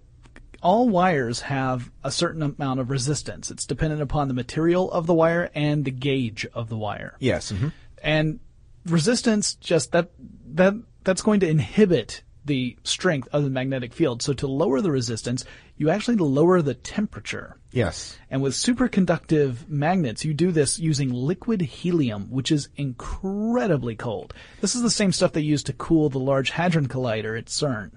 all 0.62 0.88
wires 0.88 1.40
have 1.40 1.90
a 2.02 2.11
certain 2.11 2.42
amount 2.42 2.80
of 2.80 2.90
resistance. 2.90 3.50
It's 3.50 3.66
dependent 3.66 4.00
upon 4.00 4.28
the 4.28 4.34
material 4.34 4.90
of 4.90 5.06
the 5.06 5.14
wire 5.14 5.50
and 5.54 5.84
the 5.84 5.90
gauge 5.90 6.46
of 6.54 6.68
the 6.68 6.76
wire. 6.76 7.16
Yes. 7.20 7.52
mhm. 7.52 7.72
And 8.02 8.40
resistance 8.87 9.55
just 9.55 9.93
that 9.93 10.11
that 10.55 10.75
that's 11.05 11.23
going 11.23 11.41
to 11.41 11.49
inhibit 11.49 12.23
the 12.45 12.77
strength 12.85 13.29
of 13.33 13.45
the 13.45 13.51
magnetic 13.51 13.93
field. 13.93 14.23
So 14.23 14.33
to 14.35 14.47
lower 14.47 14.81
the 14.81 14.91
resistance, 14.91 15.45
you 15.77 15.91
actually 15.91 16.17
lower 16.17 16.61
the 16.61 16.75
temperature. 16.75 17.57
Yes. 17.71 18.19
And 18.31 18.43
with 18.43 18.53
superconductive 18.55 19.69
magnets, 19.69 20.25
you 20.25 20.35
do 20.35 20.53
this 20.53 20.79
using 20.79 21.12
liquid 21.12 21.61
helium, 21.61 22.31
which 22.31 22.53
is 22.53 22.69
incredibly 22.77 23.97
cold. 23.97 24.35
This 24.61 24.75
is 24.75 24.83
the 24.83 24.91
same 24.91 25.12
stuff 25.12 25.33
they 25.33 25.41
use 25.41 25.62
to 25.65 25.73
cool 25.73 26.09
the 26.09 26.19
Large 26.19 26.51
Hadron 26.51 26.89
Collider 26.89 27.39
at 27.39 27.47
CERN. 27.47 27.93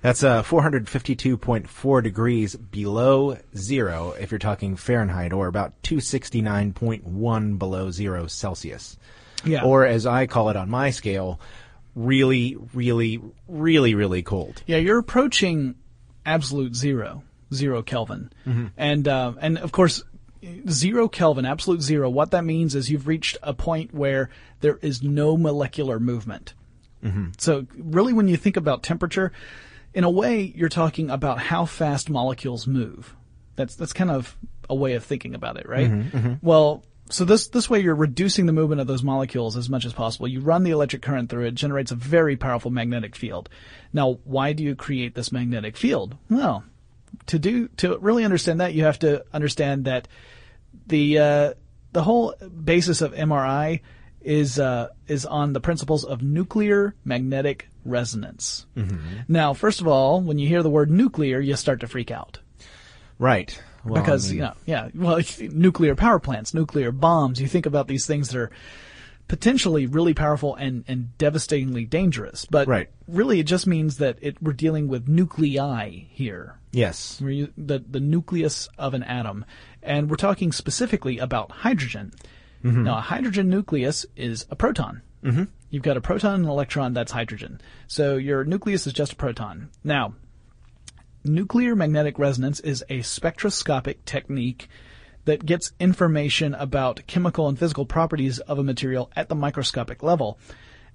That's 0.00 0.22
uh, 0.22 0.42
452.4 0.42 2.02
degrees 2.02 2.56
below 2.56 3.36
zero 3.56 4.14
if 4.18 4.30
you're 4.30 4.38
talking 4.38 4.76
Fahrenheit, 4.76 5.32
or 5.32 5.46
about 5.48 5.82
269.1 5.82 7.58
below 7.58 7.90
zero 7.90 8.26
Celsius. 8.26 8.96
Yeah. 9.44 9.64
Or 9.64 9.86
as 9.86 10.04
I 10.04 10.26
call 10.26 10.50
it 10.50 10.56
on 10.56 10.68
my 10.68 10.90
scale, 10.90 11.40
really, 11.94 12.56
really, 12.74 13.20
really, 13.46 13.94
really 13.94 14.22
cold. 14.22 14.62
Yeah, 14.66 14.78
you're 14.78 14.98
approaching 14.98 15.76
absolute 16.26 16.74
zero, 16.74 17.22
zero 17.54 17.82
Kelvin, 17.82 18.32
mm-hmm. 18.46 18.66
and 18.76 19.06
uh, 19.06 19.34
and 19.40 19.58
of 19.58 19.72
course, 19.72 20.02
zero 20.68 21.08
Kelvin, 21.08 21.44
absolute 21.44 21.82
zero. 21.82 22.10
What 22.10 22.32
that 22.32 22.44
means 22.44 22.74
is 22.74 22.90
you've 22.90 23.06
reached 23.06 23.36
a 23.42 23.54
point 23.54 23.94
where 23.94 24.30
there 24.60 24.78
is 24.82 25.02
no 25.02 25.36
molecular 25.36 26.00
movement. 26.00 26.54
Mm-hmm. 27.04 27.28
So 27.38 27.66
really, 27.76 28.12
when 28.12 28.28
you 28.28 28.36
think 28.36 28.56
about 28.56 28.82
temperature, 28.82 29.32
in 29.94 30.04
a 30.04 30.10
way, 30.10 30.52
you're 30.54 30.68
talking 30.68 31.10
about 31.10 31.38
how 31.38 31.64
fast 31.64 32.10
molecules 32.10 32.66
move. 32.66 33.14
That's 33.54 33.76
that's 33.76 33.92
kind 33.92 34.10
of 34.10 34.36
a 34.68 34.74
way 34.74 34.94
of 34.94 35.04
thinking 35.04 35.34
about 35.34 35.58
it, 35.58 35.68
right? 35.68 35.90
Mm-hmm. 35.90 36.34
Well. 36.42 36.82
So 37.10 37.24
this 37.24 37.48
this 37.48 37.70
way 37.70 37.80
you're 37.80 37.94
reducing 37.94 38.46
the 38.46 38.52
movement 38.52 38.80
of 38.80 38.86
those 38.86 39.02
molecules 39.02 39.56
as 39.56 39.70
much 39.70 39.84
as 39.84 39.92
possible. 39.92 40.28
You 40.28 40.40
run 40.40 40.62
the 40.62 40.70
electric 40.70 41.02
current 41.02 41.30
through 41.30 41.46
it, 41.46 41.54
generates 41.54 41.90
a 41.90 41.96
very 41.96 42.36
powerful 42.36 42.70
magnetic 42.70 43.16
field. 43.16 43.48
Now, 43.92 44.18
why 44.24 44.52
do 44.52 44.62
you 44.62 44.74
create 44.74 45.14
this 45.14 45.32
magnetic 45.32 45.76
field? 45.76 46.16
Well, 46.28 46.64
to 47.26 47.38
do 47.38 47.68
to 47.78 47.98
really 47.98 48.24
understand 48.24 48.60
that, 48.60 48.74
you 48.74 48.84
have 48.84 48.98
to 49.00 49.24
understand 49.32 49.86
that 49.86 50.08
the 50.86 51.18
uh, 51.18 51.54
the 51.92 52.02
whole 52.02 52.34
basis 52.64 53.00
of 53.00 53.12
MRI 53.12 53.80
is 54.20 54.58
uh, 54.58 54.88
is 55.06 55.24
on 55.24 55.52
the 55.52 55.60
principles 55.60 56.04
of 56.04 56.22
nuclear 56.22 56.94
magnetic 57.04 57.68
resonance. 57.84 58.66
Now, 59.28 59.54
first 59.54 59.80
of 59.80 59.88
all, 59.88 60.20
when 60.20 60.38
you 60.38 60.46
hear 60.46 60.62
the 60.62 60.70
word 60.70 60.90
nuclear, 60.90 61.40
you 61.40 61.56
start 61.56 61.80
to 61.80 61.86
freak 61.86 62.10
out 62.10 62.38
Right. 63.18 63.60
Well, 63.84 64.02
because 64.02 64.26
I 64.26 64.28
mean, 64.28 64.36
you 64.36 64.42
know, 64.42 64.52
yeah, 64.66 64.88
well, 64.94 65.20
nuclear 65.40 65.94
power 65.94 66.18
plants, 66.18 66.52
nuclear 66.54 66.92
bombs. 66.92 67.40
You 67.40 67.46
think 67.48 67.66
about 67.66 67.88
these 67.88 68.06
things 68.06 68.28
that 68.30 68.38
are 68.38 68.50
potentially 69.28 69.86
really 69.86 70.14
powerful 70.14 70.54
and 70.54 70.84
and 70.88 71.16
devastatingly 71.18 71.84
dangerous, 71.84 72.44
but 72.46 72.66
Right. 72.66 72.88
really 73.06 73.40
it 73.40 73.44
just 73.44 73.66
means 73.66 73.98
that 73.98 74.18
it, 74.22 74.42
we're 74.42 74.52
dealing 74.54 74.88
with 74.88 75.06
nuclei 75.08 75.90
here. 76.10 76.56
Yes. 76.72 77.20
We're 77.22 77.48
the 77.56 77.78
the 77.78 78.00
nucleus 78.00 78.68
of 78.78 78.94
an 78.94 79.02
atom, 79.02 79.44
and 79.82 80.08
we're 80.10 80.16
talking 80.16 80.52
specifically 80.52 81.18
about 81.18 81.50
hydrogen. 81.50 82.12
Now, 82.60 82.98
a 82.98 83.00
hydrogen 83.00 83.48
nucleus 83.48 84.04
is 84.16 84.44
a 84.50 84.56
proton. 84.56 85.00
Mm-hmm. 85.22 85.44
You've 85.70 85.84
got 85.84 85.96
a 85.96 86.00
proton 86.00 86.34
and 86.34 86.44
an 86.44 86.50
electron. 86.50 86.92
That's 86.92 87.12
hydrogen. 87.12 87.60
So 87.86 88.16
your 88.16 88.44
nucleus 88.44 88.84
is 88.88 88.92
just 88.92 89.12
a 89.12 89.16
proton. 89.16 89.70
Now, 89.84 90.14
nuclear 91.28 91.76
magnetic 91.76 92.18
resonance 92.18 92.60
is 92.60 92.84
a 92.88 93.02
spectroscopic 93.02 94.04
technique 94.04 94.68
that 95.24 95.44
gets 95.44 95.72
information 95.78 96.54
about 96.54 97.06
chemical 97.06 97.48
and 97.48 97.58
physical 97.58 97.84
properties 97.84 98.38
of 98.40 98.58
a 98.58 98.64
material 98.64 99.10
at 99.14 99.28
the 99.28 99.34
microscopic 99.34 100.02
level. 100.02 100.38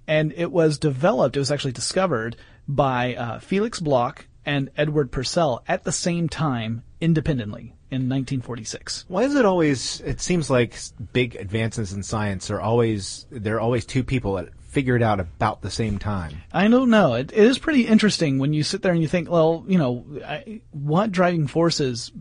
And 0.08 0.34
it 0.36 0.52
was 0.52 0.80
developed, 0.80 1.36
it 1.36 1.40
was 1.40 1.52
actually 1.52 1.72
discovered 1.72 2.36
by 2.68 3.16
uh, 3.16 3.40
Felix 3.40 3.80
Bloch 3.80 4.26
and 4.46 4.70
Edward 4.76 5.12
Purcell 5.12 5.64
at 5.68 5.84
the 5.84 5.92
same 5.92 6.28
time 6.28 6.84
independently 7.00 7.76
in 7.92 8.10
1946. 8.10 9.06
Why 9.08 9.24
is 9.24 9.36
it 9.36 9.46
always? 9.46 10.02
It 10.02 10.20
seems 10.20 10.50
like 10.50 10.76
big 11.14 11.36
advances 11.36 11.94
in 11.94 12.02
science 12.02 12.50
are 12.50 12.60
always 12.60 13.28
there 13.30 13.58
are 13.58 13.62
always 13.62 13.86
two 13.86 14.04
people 14.04 14.34
that 14.34 14.50
figure 14.74 14.96
it 14.96 15.04
out 15.04 15.20
about 15.20 15.62
the 15.62 15.70
same 15.70 16.00
time. 16.00 16.42
I 16.52 16.68
don't 16.68 16.90
know. 16.90 17.14
It, 17.14 17.32
it 17.32 17.46
is 17.46 17.60
pretty 17.60 17.88
interesting 17.88 18.40
when 18.40 18.54
you 18.54 18.64
sit 18.64 18.82
there 18.82 18.92
and 18.92 19.02
you 19.02 19.08
think, 19.08 19.30
well, 19.30 19.64
you 19.68 19.78
know, 19.78 20.06
I, 20.26 20.62
what 20.72 21.12
driving 21.12 21.48
forces 21.48 22.12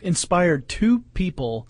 inspired 0.00 0.68
two 0.68 1.00
people 1.12 1.66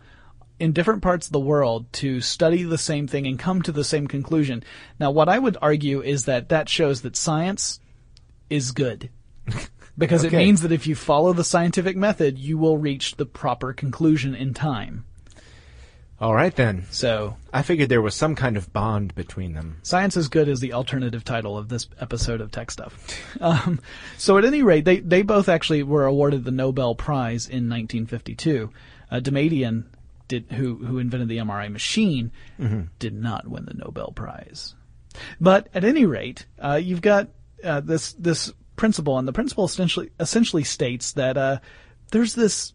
in 0.58 0.72
different 0.72 1.02
parts 1.02 1.26
of 1.26 1.32
the 1.32 1.40
world 1.40 1.90
to 1.94 2.20
study 2.20 2.62
the 2.62 2.78
same 2.78 3.06
thing 3.06 3.26
and 3.26 3.38
come 3.38 3.62
to 3.62 3.72
the 3.72 3.84
same 3.84 4.06
conclusion. 4.06 4.62
Now, 5.00 5.10
what 5.10 5.28
I 5.28 5.38
would 5.38 5.56
argue 5.62 6.02
is 6.02 6.26
that 6.26 6.50
that 6.50 6.68
shows 6.68 7.02
that 7.02 7.16
science 7.16 7.80
is 8.50 8.72
good. 8.72 9.10
Because 9.98 10.24
it 10.24 10.32
means 10.32 10.60
that 10.60 10.72
if 10.72 10.86
you 10.86 10.94
follow 10.94 11.32
the 11.32 11.42
scientific 11.42 11.96
method, 11.96 12.38
you 12.38 12.58
will 12.58 12.76
reach 12.76 13.16
the 13.16 13.24
proper 13.24 13.72
conclusion 13.72 14.34
in 14.34 14.52
time. 14.52 15.06
All 16.18 16.34
right 16.34 16.54
then. 16.54 16.86
So, 16.90 17.36
I 17.52 17.62
figured 17.62 17.90
there 17.90 18.00
was 18.00 18.14
some 18.14 18.34
kind 18.34 18.56
of 18.56 18.72
bond 18.72 19.14
between 19.14 19.52
them. 19.52 19.78
Science 19.82 20.16
is 20.16 20.28
Good 20.28 20.48
is 20.48 20.60
the 20.60 20.72
alternative 20.72 21.24
title 21.24 21.58
of 21.58 21.68
this 21.68 21.88
episode 22.00 22.40
of 22.40 22.50
Tech 22.50 22.70
Stuff. 22.70 23.22
Um, 23.40 23.80
so 24.16 24.38
at 24.38 24.46
any 24.46 24.62
rate, 24.62 24.86
they, 24.86 24.98
they 24.98 25.20
both 25.20 25.48
actually 25.48 25.82
were 25.82 26.06
awarded 26.06 26.44
the 26.44 26.50
Nobel 26.50 26.94
Prize 26.94 27.46
in 27.46 27.68
1952. 27.68 28.70
Uh, 29.10 29.20
Damadian, 29.20 29.84
did, 30.26 30.50
who, 30.52 30.76
who 30.76 30.98
invented 30.98 31.28
the 31.28 31.36
MRI 31.36 31.70
machine, 31.70 32.32
did 32.98 33.14
not 33.14 33.46
win 33.46 33.66
the 33.66 33.74
Nobel 33.74 34.12
Prize. 34.12 34.74
But 35.40 35.68
at 35.74 35.84
any 35.84 36.06
rate, 36.06 36.46
uh, 36.58 36.80
you've 36.82 37.02
got 37.02 37.28
uh, 37.62 37.80
this 37.80 38.12
this 38.14 38.52
principle, 38.76 39.18
and 39.18 39.26
the 39.26 39.32
principle 39.32 39.64
essentially 39.64 40.10
essentially 40.20 40.64
states 40.64 41.12
that 41.12 41.36
uh, 41.36 41.58
there's 42.10 42.34
this 42.34 42.72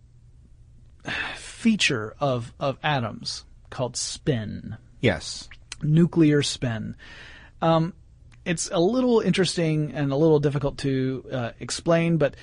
feature 1.62 2.15
of 2.20 2.53
of 2.60 2.77
atoms 2.84 3.46
called 3.70 3.96
spin 3.96 4.77
Yes. 5.00 5.48
nuclear 5.84 6.41
spin. 6.44 6.96
Um, 7.62 7.94
it's 8.46 8.70
a 8.72 8.80
little 8.80 9.20
interesting 9.20 9.91
and 9.94 10.12
a 10.12 10.15
little 10.15 10.39
difficult 10.39 10.77
to 10.80 11.24
uh, 11.32 11.51
explain, 11.60 12.18
but 12.18 12.36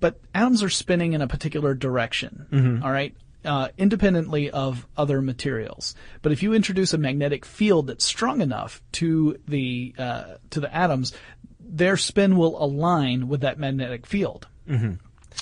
but 0.00 0.18
atoms 0.34 0.62
are 0.62 0.68
spinning 0.70 1.12
in 1.12 1.22
a 1.22 1.28
particular 1.28 1.74
direction. 1.74 2.80
all 2.84 2.90
right. 2.90 3.14
Uh, 3.44 3.68
independently 3.78 4.50
of 4.50 4.84
other 4.96 5.22
materials, 5.22 5.94
but 6.22 6.32
if 6.32 6.42
you 6.42 6.52
introduce 6.54 6.92
a 6.92 6.98
magnetic 6.98 7.44
field 7.44 7.86
that's 7.86 8.04
strong 8.04 8.40
enough 8.40 8.82
to 8.90 9.38
the 9.46 9.94
uh, 9.96 10.24
to 10.50 10.58
the 10.60 10.74
atoms, 10.74 11.12
their 11.60 11.96
spin 11.96 12.36
will 12.36 12.60
align 12.62 13.28
with 13.28 13.42
that 13.42 13.56
magnetic 13.58 14.06
field. 14.06 14.48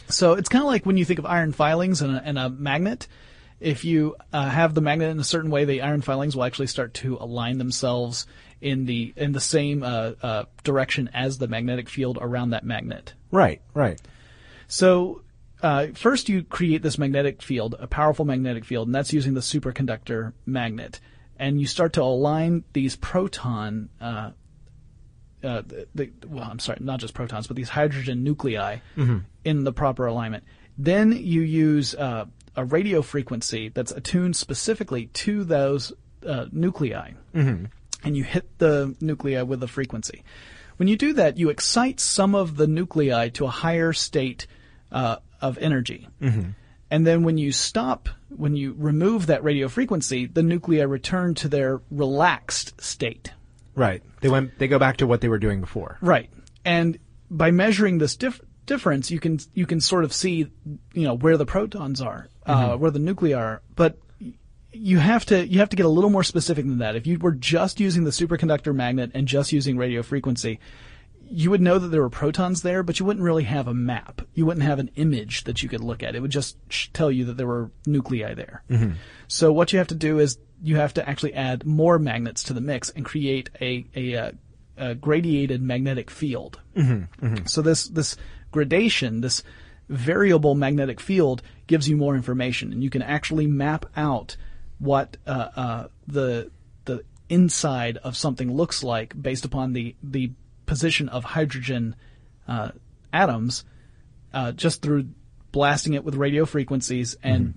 So 0.09 0.35
it's 0.35 0.49
kind 0.49 0.63
of 0.63 0.69
like 0.69 0.87
when 0.87 0.97
you 0.97 1.05
think 1.05 1.19
of 1.19 1.27
iron 1.27 1.53
filings 1.53 2.03
and 2.03 2.17
a, 2.17 2.23
and 2.23 2.39
a 2.39 2.49
magnet. 2.51 3.09
If 3.59 3.87
you 3.87 4.17
uh, 4.35 4.51
have 4.51 4.75
the 4.75 4.83
magnet 4.83 5.11
in 5.11 5.19
a 5.19 5.25
certain 5.25 5.51
way, 5.51 5.65
the 5.65 5.81
iron 5.81 6.03
filings 6.03 6.37
will 6.37 6.45
actually 6.45 6.67
start 6.67 6.93
to 6.95 7.17
align 7.19 7.57
themselves 7.57 8.27
in 8.61 8.85
the 8.85 9.15
in 9.17 9.33
the 9.33 9.41
same 9.41 9.83
uh, 9.83 10.13
uh, 10.23 10.45
direction 10.63 11.09
as 11.15 11.39
the 11.39 11.49
magnetic 11.49 11.89
field 11.89 12.19
around 12.21 12.51
that 12.51 12.65
magnet. 12.65 13.15
Right. 13.31 13.63
Right. 13.73 14.01
So 14.69 15.23
uh, 15.63 15.89
first, 15.95 16.29
you 16.29 16.43
create 16.43 16.83
this 16.83 16.99
magnetic 16.99 17.43
field, 17.43 17.75
a 17.79 17.87
powerful 17.87 18.25
magnetic 18.25 18.65
field, 18.65 18.89
and 18.89 18.95
that's 18.95 19.13
using 19.13 19.35
the 19.35 19.41
superconductor 19.41 20.33
magnet. 20.45 21.01
And 21.39 21.61
you 21.61 21.67
start 21.67 21.95
to 21.95 22.03
align 22.03 22.65
these 22.73 22.97
proton, 22.97 23.91
uh, 25.47 25.63
the, 25.63 25.87
the, 25.95 26.11
well, 26.27 26.49
I'm 26.51 26.59
sorry, 26.59 26.79
not 26.81 27.01
just 27.01 27.15
protons, 27.15 27.47
but 27.47 27.57
these 27.57 27.69
hydrogen 27.69 28.25
nuclei 28.25 28.79
in 29.45 29.65
the 29.65 29.73
proper 29.73 30.07
alignment. 30.07 30.45
Then 30.77 31.13
you 31.13 31.41
use 31.43 31.95
uh, 31.95 32.27
a 32.57 32.65
radio 32.65 33.03
frequency 33.03 33.71
that's 33.71 33.93
attuned 33.93 34.37
specifically 34.37 35.07
to 35.25 35.45
those 35.45 35.93
uh, 36.27 36.47
nuclei, 36.53 37.13
and 38.05 38.17
you 38.17 38.25
hit 38.25 38.59
the 38.59 38.95
nuclei 39.01 39.43
with 39.43 39.61
the 39.61 39.69
frequency. 39.69 40.23
When 40.79 40.89
you 40.89 40.97
do 40.97 41.15
that, 41.15 41.39
you 41.39 41.49
excite 41.49 42.01
some 42.01 42.35
of 42.35 42.57
the 42.57 42.67
nuclei 42.67 43.31
to 43.31 43.47
a 43.47 43.51
higher 43.51 43.93
state 43.95 44.47
uh, 44.93 45.17
of 45.41 45.57
energy. 45.59 46.09
And 46.91 47.07
then 47.07 47.25
when 47.25 47.39
you 47.39 47.51
stop, 47.53 48.09
when 48.29 48.55
you 48.57 48.75
remove 48.79 49.27
that 49.27 49.43
radio 49.43 49.69
frequency, 49.69 50.27
the 50.27 50.43
nuclei 50.43 50.83
return 50.83 51.35
to 51.37 51.49
their 51.49 51.81
relaxed 51.91 52.81
state. 52.81 53.33
Right. 53.77 54.03
They 54.21 54.29
went. 54.29 54.59
They 54.59 54.67
go 54.67 54.79
back 54.79 54.97
to 54.97 55.07
what 55.07 55.21
they 55.21 55.29
were 55.29 55.39
doing 55.39 55.61
before. 55.61 55.99
Right. 56.01 56.31
And 56.65 56.99
by 57.31 57.53
measuring 57.53 57.99
this 57.99 58.17
dif- 58.17 58.41
difference, 58.65 59.11
you 59.11 59.21
can 59.21 59.39
you 59.55 59.67
can 59.67 59.81
sort 59.81 60.03
of 60.03 60.13
see, 60.13 60.51
you 60.95 61.03
know, 61.05 61.15
where 61.17 61.37
the 61.37 61.47
protons 61.47 62.01
are, 62.01 62.29
uh, 62.45 62.77
where 62.77 62.91
the 62.91 62.99
nuclei 62.99 63.33
are. 63.35 63.63
But 63.77 63.99
you 64.73 64.99
have 64.99 65.25
to 65.27 65.47
you 65.47 65.61
have 65.61 65.69
to 65.71 65.77
get 65.77 65.87
a 65.87 65.91
little 65.91 66.11
more 66.11 66.25
specific 66.25 66.65
than 66.65 66.79
that. 66.79 66.97
If 66.97 67.07
you 67.07 67.19
were 67.19 67.33
just 67.33 67.79
using 67.79 68.05
the 68.05 68.11
superconductor 68.11 68.75
magnet 68.75 69.13
and 69.15 69.29
just 69.29 69.53
using 69.53 69.77
radio 69.77 70.03
frequency, 70.03 70.59
you 71.29 71.51
would 71.51 71.61
know 71.61 71.79
that 71.79 71.89
there 71.89 72.03
were 72.03 72.11
protons 72.11 72.63
there, 72.63 72.83
but 72.83 72.99
you 72.99 73.07
wouldn't 73.07 73.25
really 73.25 73.45
have 73.45 73.69
a 73.69 73.75
map. 73.75 74.23
You 74.35 74.47
wouldn't 74.47 74.65
have 74.67 74.79
an 74.79 74.91
image 74.97 75.45
that 75.45 75.63
you 75.63 75.69
could 75.69 75.83
look 75.83 76.03
at. 76.03 76.15
It 76.15 76.21
would 76.21 76.31
just 76.31 76.57
sh- 76.71 76.89
tell 76.93 77.11
you 77.11 77.25
that 77.27 77.37
there 77.37 77.47
were 77.47 77.71
nuclei 77.87 78.35
there. 78.35 78.63
So 79.29 79.53
what 79.53 79.73
you 79.73 79.79
have 79.79 79.89
to 79.89 79.95
do 79.95 80.19
is 80.19 80.39
you 80.63 80.77
have 80.77 80.95
to 80.95 81.09
actually 81.09 81.35
add 81.35 81.67
more 81.67 81.99
magnets 81.99 82.45
to 82.45 82.53
the 82.53 82.61
mix 82.61 82.91
and 82.91 83.05
create 83.05 83.51
a 83.61 83.87
a 83.95 84.15
uh, 84.15 84.33
uh, 84.79 84.95
gradiated 84.95 85.63
magnetic 85.63 86.11
field. 86.11 86.61
So 87.47 87.63
this 87.63 87.89
this 87.89 88.17
gradation, 88.51 89.21
this 89.21 89.43
variable 89.89 90.55
magnetic 90.55 91.01
field, 91.01 91.43
gives 91.67 91.89
you 91.89 91.97
more 91.97 92.17
information, 92.17 92.73
and 92.73 92.83
you 92.83 92.91
can 92.91 93.03
actually 93.03 93.47
map 93.47 93.87
out 93.97 94.37
what 94.79 95.17
uh, 95.27 95.49
uh, 95.57 95.89
the 96.07 96.51
the 96.85 97.05
inside 97.29 97.97
of 97.99 98.17
something 98.17 98.55
looks 98.55 98.83
like 98.83 99.21
based 99.21 99.45
upon 99.45 99.73
the 99.73 99.95
the 100.03 100.33
position 100.67 101.09
of 101.09 101.25
hydrogen 101.25 101.95
uh, 102.49 102.71
atoms, 103.13 103.65
uh, 104.35 104.53
just 104.53 104.83
through 104.83 105.09
blasting 105.53 105.95
it 105.95 106.05
with 106.05 106.15
radio 106.15 106.45
frequencies 106.45 107.17
and 107.23 107.55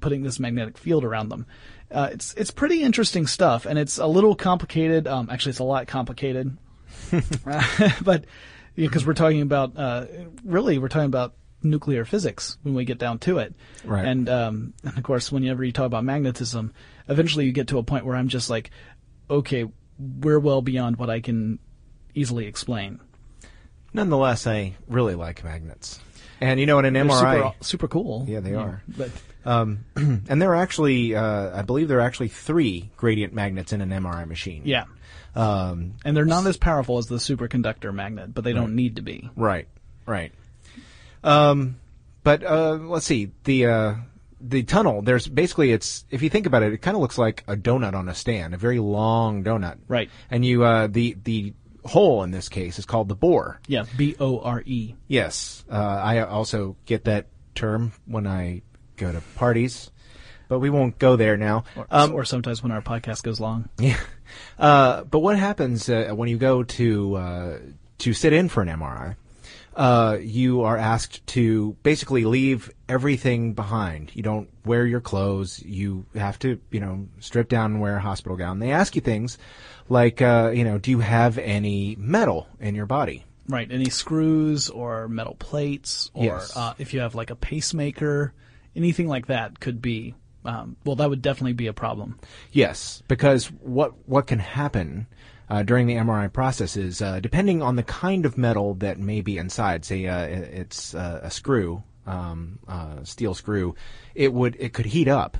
putting 0.00 0.22
this 0.22 0.40
magnetic 0.40 0.78
field 0.78 1.04
around 1.04 1.28
them. 1.28 1.46
Uh, 1.90 2.10
it's 2.12 2.34
it's 2.34 2.50
pretty 2.50 2.82
interesting 2.82 3.26
stuff, 3.26 3.64
and 3.66 3.78
it's 3.78 3.98
a 3.98 4.06
little 4.06 4.34
complicated. 4.34 5.06
Um, 5.06 5.28
actually, 5.30 5.50
it's 5.50 5.58
a 5.58 5.64
lot 5.64 5.86
complicated, 5.86 6.56
but 8.02 8.24
because 8.74 9.06
we're 9.06 9.14
talking 9.14 9.42
about 9.42 9.76
uh, 9.76 10.06
really 10.44 10.78
we're 10.78 10.88
talking 10.88 11.06
about 11.06 11.34
nuclear 11.62 12.04
physics 12.04 12.56
when 12.62 12.74
we 12.74 12.84
get 12.84 12.98
down 12.98 13.18
to 13.18 13.38
it, 13.38 13.54
Right. 13.84 14.04
And 14.04 14.28
um, 14.28 14.74
and 14.84 14.96
of 14.96 15.02
course, 15.02 15.32
whenever 15.32 15.64
you 15.64 15.72
talk 15.72 15.86
about 15.86 16.04
magnetism, 16.04 16.72
eventually 17.08 17.46
you 17.46 17.52
get 17.52 17.68
to 17.68 17.78
a 17.78 17.82
point 17.82 18.04
where 18.04 18.16
I'm 18.16 18.28
just 18.28 18.50
like, 18.50 18.70
okay, 19.30 19.66
we're 19.98 20.38
well 20.38 20.62
beyond 20.62 20.96
what 20.96 21.10
I 21.10 21.20
can 21.20 21.58
easily 22.14 22.46
explain. 22.46 23.00
Nonetheless, 23.92 24.46
I 24.46 24.74
really 24.86 25.14
like 25.14 25.42
magnets. 25.44 26.00
And 26.40 26.60
you 26.60 26.66
know, 26.66 26.78
in 26.78 26.84
an 26.84 26.94
They're 26.94 27.04
MRI, 27.04 27.52
super, 27.52 27.64
super 27.64 27.88
cool. 27.88 28.24
Yeah, 28.28 28.40
they 28.40 28.54
are. 28.54 28.82
But 28.86 29.10
um, 29.48 29.84
and 29.96 30.42
there 30.42 30.50
are 30.50 30.56
actually, 30.56 31.14
uh, 31.14 31.58
I 31.58 31.62
believe 31.62 31.88
there 31.88 31.98
are 31.98 32.06
actually 32.06 32.28
three 32.28 32.90
gradient 32.96 33.32
magnets 33.32 33.72
in 33.72 33.80
an 33.80 33.90
MRI 33.90 34.26
machine. 34.28 34.62
yeah, 34.64 34.84
Um, 35.34 35.94
and 36.04 36.16
they're 36.16 36.24
not 36.24 36.46
as 36.46 36.56
powerful 36.56 36.98
as 36.98 37.06
the 37.06 37.16
superconductor 37.16 37.92
magnet, 37.92 38.34
but 38.34 38.44
they 38.44 38.52
don't 38.52 38.74
need 38.74 38.96
to 38.96 39.02
be. 39.02 39.30
Right, 39.36 39.66
right. 40.06 40.32
Um, 41.24 41.76
but 42.22 42.44
uh, 42.44 42.74
let's 42.74 43.06
see 43.06 43.30
the 43.44 43.66
uh, 43.66 43.94
the 44.40 44.62
tunnel. 44.62 45.02
There's 45.02 45.26
basically 45.26 45.72
it's 45.72 46.04
if 46.10 46.22
you 46.22 46.30
think 46.30 46.46
about 46.46 46.62
it, 46.62 46.72
it 46.72 46.78
kind 46.78 46.94
of 46.96 47.00
looks 47.00 47.18
like 47.18 47.42
a 47.48 47.56
donut 47.56 47.94
on 47.94 48.08
a 48.08 48.14
stand, 48.14 48.54
a 48.54 48.56
very 48.56 48.78
long 48.78 49.42
donut. 49.44 49.78
Right. 49.88 50.10
And 50.30 50.44
you 50.44 50.64
uh, 50.64 50.86
the 50.88 51.16
the 51.24 51.54
hole 51.84 52.22
in 52.22 52.30
this 52.30 52.48
case 52.48 52.78
is 52.78 52.84
called 52.84 53.08
the 53.08 53.16
bore. 53.16 53.60
Yeah, 53.66 53.84
B 53.96 54.14
O 54.20 54.40
R 54.40 54.62
E. 54.66 54.94
Yes, 55.06 55.64
uh, 55.70 55.74
I 55.74 56.20
also 56.20 56.76
get 56.86 57.04
that 57.04 57.26
term 57.54 57.92
when 58.06 58.26
I 58.26 58.62
go 58.98 59.12
to 59.12 59.20
parties, 59.36 59.90
but 60.48 60.58
we 60.58 60.70
won't 60.70 60.98
go 60.98 61.16
there 61.16 61.36
now. 61.36 61.64
Or, 61.76 61.86
Um, 61.90 62.12
or 62.14 62.24
sometimes 62.24 62.62
when 62.62 62.72
our 62.72 62.82
podcast 62.82 63.22
goes 63.22 63.40
long. 63.40 63.68
Yeah. 63.78 63.96
Uh, 64.58 65.04
but 65.04 65.20
what 65.20 65.38
happens 65.38 65.88
uh, 65.88 66.10
when 66.14 66.28
you 66.28 66.36
go 66.36 66.62
to 66.62 67.14
uh, 67.16 67.58
to 67.98 68.12
sit 68.12 68.32
in 68.34 68.48
for 68.50 68.62
an 68.62 68.68
MRI? 68.68 69.16
Uh, 69.74 70.18
you 70.20 70.62
are 70.62 70.76
asked 70.76 71.24
to 71.28 71.76
basically 71.84 72.24
leave 72.24 72.70
everything 72.88 73.54
behind. 73.54 74.10
You 74.12 74.22
don't 74.24 74.48
wear 74.66 74.84
your 74.84 75.00
clothes. 75.00 75.62
You 75.64 76.04
have 76.16 76.36
to, 76.40 76.60
you 76.72 76.80
know, 76.80 77.06
strip 77.20 77.48
down 77.48 77.72
and 77.72 77.80
wear 77.80 77.96
a 77.96 78.00
hospital 78.00 78.36
gown. 78.36 78.58
They 78.58 78.72
ask 78.72 78.96
you 78.96 79.00
things 79.00 79.38
like, 79.88 80.20
uh, 80.20 80.50
you 80.52 80.64
know, 80.64 80.78
do 80.78 80.90
you 80.90 80.98
have 80.98 81.38
any 81.38 81.94
metal 81.96 82.48
in 82.58 82.74
your 82.74 82.86
body? 82.86 83.24
Right. 83.48 83.70
Any 83.70 83.88
screws 83.88 84.68
or 84.68 85.06
metal 85.08 85.36
plates, 85.38 86.10
or 86.12 86.24
Yes. 86.24 86.56
uh, 86.56 86.74
if 86.78 86.92
you 86.92 87.00
have 87.00 87.14
like 87.14 87.30
a 87.30 87.36
pacemaker, 87.36 88.32
anything 88.78 89.08
like 89.08 89.26
that 89.26 89.60
could 89.60 89.82
be. 89.82 90.14
Um, 90.44 90.76
well, 90.84 90.96
that 90.96 91.10
would 91.10 91.20
definitely 91.20 91.52
be 91.52 91.66
a 91.66 91.72
problem. 91.74 92.18
Yes, 92.52 93.02
because 93.08 93.46
what 93.46 93.92
what 94.08 94.26
can 94.26 94.38
happen 94.38 95.06
uh, 95.50 95.62
during 95.62 95.86
the 95.86 95.94
MRI 95.96 96.32
process 96.32 96.76
is 96.76 97.02
uh, 97.02 97.20
depending 97.20 97.60
on 97.60 97.76
the 97.76 97.82
kind 97.82 98.24
of 98.24 98.38
metal 98.38 98.74
that 98.76 98.98
may 98.98 99.20
be 99.20 99.36
inside. 99.36 99.84
Say 99.84 100.06
uh, 100.06 100.22
it's 100.24 100.94
uh, 100.94 101.20
a 101.22 101.30
screw, 101.30 101.82
um, 102.06 102.60
uh, 102.68 103.02
steel 103.04 103.34
screw. 103.34 103.74
It 104.14 104.32
would 104.32 104.56
it 104.58 104.72
could 104.72 104.86
heat 104.86 105.08
up 105.08 105.36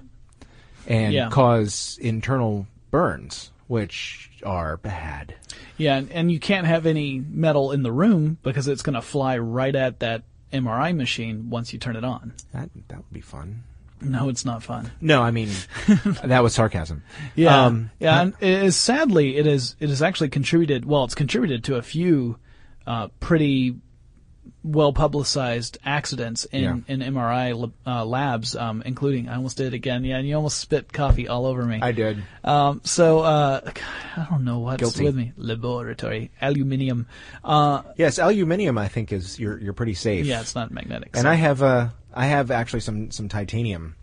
and 0.86 1.14
Yeah. 1.14 1.30
cause 1.30 1.98
internal 2.02 2.66
burns, 2.90 3.50
which 3.68 4.30
are 4.44 4.76
bad. 4.78 5.34
Yeah, 5.76 5.96
and, 5.96 6.10
and 6.10 6.32
you 6.32 6.40
can't 6.40 6.66
have 6.66 6.86
any 6.86 7.20
metal 7.20 7.70
in 7.72 7.82
the 7.82 7.92
room 7.92 8.38
because 8.42 8.66
it's 8.68 8.82
going 8.82 8.94
to 8.94 9.02
fly 9.02 9.38
right 9.38 9.74
at 9.74 10.00
that 10.00 10.24
MRI 10.52 10.94
machine 10.96 11.50
once 11.50 11.72
you 11.72 11.78
turn 11.78 11.96
it 11.96 12.04
on. 12.04 12.32
That 12.52 12.70
that 12.88 12.98
would 12.98 13.12
be 13.12 13.20
fun. 13.20 13.64
No, 14.00 14.28
it's 14.28 14.44
not 14.44 14.62
fun. 14.62 14.92
No, 15.00 15.22
I 15.22 15.30
mean 15.32 15.48
that 16.24 16.42
was 16.42 16.54
sarcasm. 16.54 17.02
Yeah, 17.34 17.64
Um, 17.66 17.90
yeah. 17.98 18.20
And 18.22 18.34
it 18.40 18.62
is 18.62 18.76
sadly, 18.76 19.36
it 19.36 19.46
is 19.46 19.74
it 19.80 19.88
has 19.88 20.02
actually 20.02 20.28
contributed. 20.28 20.84
Well, 20.84 21.04
it's 21.04 21.14
contributed 21.16 21.64
to 21.64 21.76
a 21.76 21.82
few 21.82 22.38
uh, 22.86 23.08
pretty 23.20 23.76
well 24.64 24.92
publicized 24.92 25.78
accidents 25.84 26.44
in 26.46 26.62
Yeah. 26.62 26.76
in 26.88 27.00
MRI 27.00 27.72
uh, 27.86 28.04
labs, 28.04 28.54
um, 28.56 28.82
including 28.84 29.28
I 29.28 29.36
almost 29.36 29.56
did 29.56 29.68
it 29.68 29.74
again. 29.74 30.04
Yeah, 30.04 30.16
and 30.18 30.28
you 30.28 30.34
almost 30.36 30.58
spit 30.58 30.92
coffee 30.92 31.28
all 31.28 31.46
over 31.46 31.64
me. 31.64 31.78
I 31.82 31.92
did. 31.92 32.22
Um, 32.44 32.80
so 32.84 33.20
uh, 33.20 33.60
God, 33.60 33.76
I 34.16 34.26
don't 34.30 34.44
know 34.44 34.58
what's 34.60 34.80
Guilty. 34.80 35.04
with 35.04 35.14
me. 35.16 35.32
Laboratory 35.36 36.30
aluminium. 36.40 37.06
Uh, 37.44 37.82
Yes, 37.96 38.18
aluminium. 38.18 38.78
I 38.78 38.88
think 38.88 39.12
is 39.12 39.38
you're 39.38 39.58
you're 39.58 39.72
pretty 39.72 39.94
safe. 39.94 40.26
yeah, 40.26 40.40
it's 40.40 40.54
not 40.54 40.70
magnetic. 40.70 41.10
And 41.14 41.22
so- 41.22 41.30
I 41.30 41.34
have 41.34 41.62
uh 41.62 41.88
I 42.14 42.26
have 42.26 42.50
actually 42.50 42.80
some 42.80 43.10
some 43.10 43.28
titanium 43.28 43.94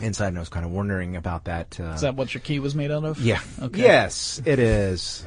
inside, 0.00 0.28
and 0.28 0.36
I 0.38 0.40
was 0.40 0.48
kind 0.48 0.64
of 0.66 0.72
wondering 0.72 1.16
about 1.16 1.44
that. 1.44 1.78
Uh, 1.80 1.92
is 1.94 2.00
that 2.02 2.14
what 2.16 2.32
your 2.34 2.40
key 2.40 2.58
was 2.58 2.74
made 2.74 2.90
out 2.90 3.04
of? 3.04 3.20
yeah. 3.20 3.40
Okay. 3.60 3.80
Yes, 3.82 4.40
it 4.44 4.58
is. 4.58 5.26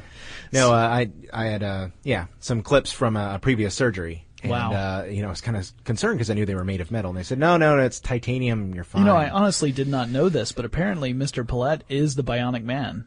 No, 0.52 0.72
uh, 0.72 0.76
I 0.76 1.10
I 1.32 1.46
had 1.46 1.62
uh 1.62 1.88
yeah 2.04 2.26
some 2.40 2.62
clips 2.62 2.92
from 2.92 3.16
a 3.16 3.38
previous 3.40 3.74
surgery. 3.74 4.24
And, 4.44 4.50
Wow. 4.50 4.72
Uh, 4.72 5.04
you 5.06 5.22
know, 5.22 5.28
I 5.28 5.30
was 5.30 5.40
kind 5.40 5.56
of 5.56 5.70
concerned 5.84 6.16
because 6.18 6.30
I 6.30 6.34
knew 6.34 6.46
they 6.46 6.54
were 6.54 6.64
made 6.64 6.80
of 6.80 6.90
metal, 6.90 7.10
and 7.10 7.18
they 7.18 7.22
said, 7.24 7.38
"No, 7.38 7.56
no, 7.56 7.76
no, 7.76 7.82
it's 7.82 7.98
titanium. 7.98 8.74
You're 8.74 8.84
fine." 8.84 9.02
You 9.02 9.06
know, 9.06 9.16
I 9.16 9.28
honestly 9.30 9.72
did 9.72 9.88
not 9.88 10.10
know 10.10 10.28
this, 10.28 10.52
but 10.52 10.64
apparently 10.64 11.12
Mr. 11.12 11.44
Pollette 11.44 11.80
is 11.88 12.14
the 12.14 12.22
Bionic 12.22 12.62
Man. 12.62 13.06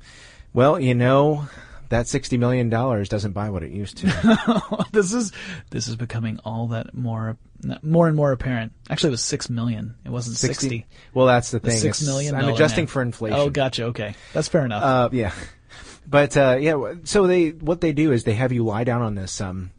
well, 0.53 0.79
you 0.79 0.95
know, 0.95 1.47
that 1.89 2.07
sixty 2.07 2.37
million 2.37 2.69
dollars 2.69 3.07
doesn't 3.07 3.31
buy 3.31 3.49
what 3.49 3.63
it 3.63 3.71
used 3.71 3.97
to. 3.99 4.87
this 4.91 5.13
is 5.13 5.31
this 5.69 5.87
is 5.87 5.95
becoming 5.95 6.39
all 6.43 6.67
that 6.69 6.93
more 6.93 7.37
more 7.81 8.07
and 8.07 8.15
more 8.15 8.31
apparent. 8.31 8.73
Actually, 8.89 9.09
it 9.09 9.11
was 9.11 9.21
six 9.23 9.49
million. 9.49 9.95
It 10.05 10.09
wasn't 10.09 10.37
sixty. 10.37 10.85
Well, 11.13 11.27
that's 11.27 11.51
the 11.51 11.59
The 11.59 11.69
thing. 11.69 11.77
six 11.79 12.01
It's- 12.01 12.07
million. 12.11 12.35
I'm 12.35 12.49
adjusting 12.49 12.83
man. 12.83 12.87
for 12.87 13.01
inflation. 13.03 13.39
Oh, 13.39 13.49
gotcha. 13.49 13.85
Okay, 13.85 14.15
that's 14.33 14.47
fair 14.47 14.65
enough. 14.65 14.83
Uh, 14.83 15.09
yeah, 15.11 15.31
but 16.07 16.35
uh, 16.35 16.57
yeah. 16.59 16.93
So 17.03 17.27
they 17.27 17.49
what 17.51 17.79
they 17.81 17.93
do 17.93 18.11
is 18.11 18.23
they 18.23 18.33
have 18.35 18.51
you 18.51 18.65
lie 18.65 18.83
down 18.83 19.01
on 19.01 19.15
this. 19.15 19.39
Um, 19.39 19.69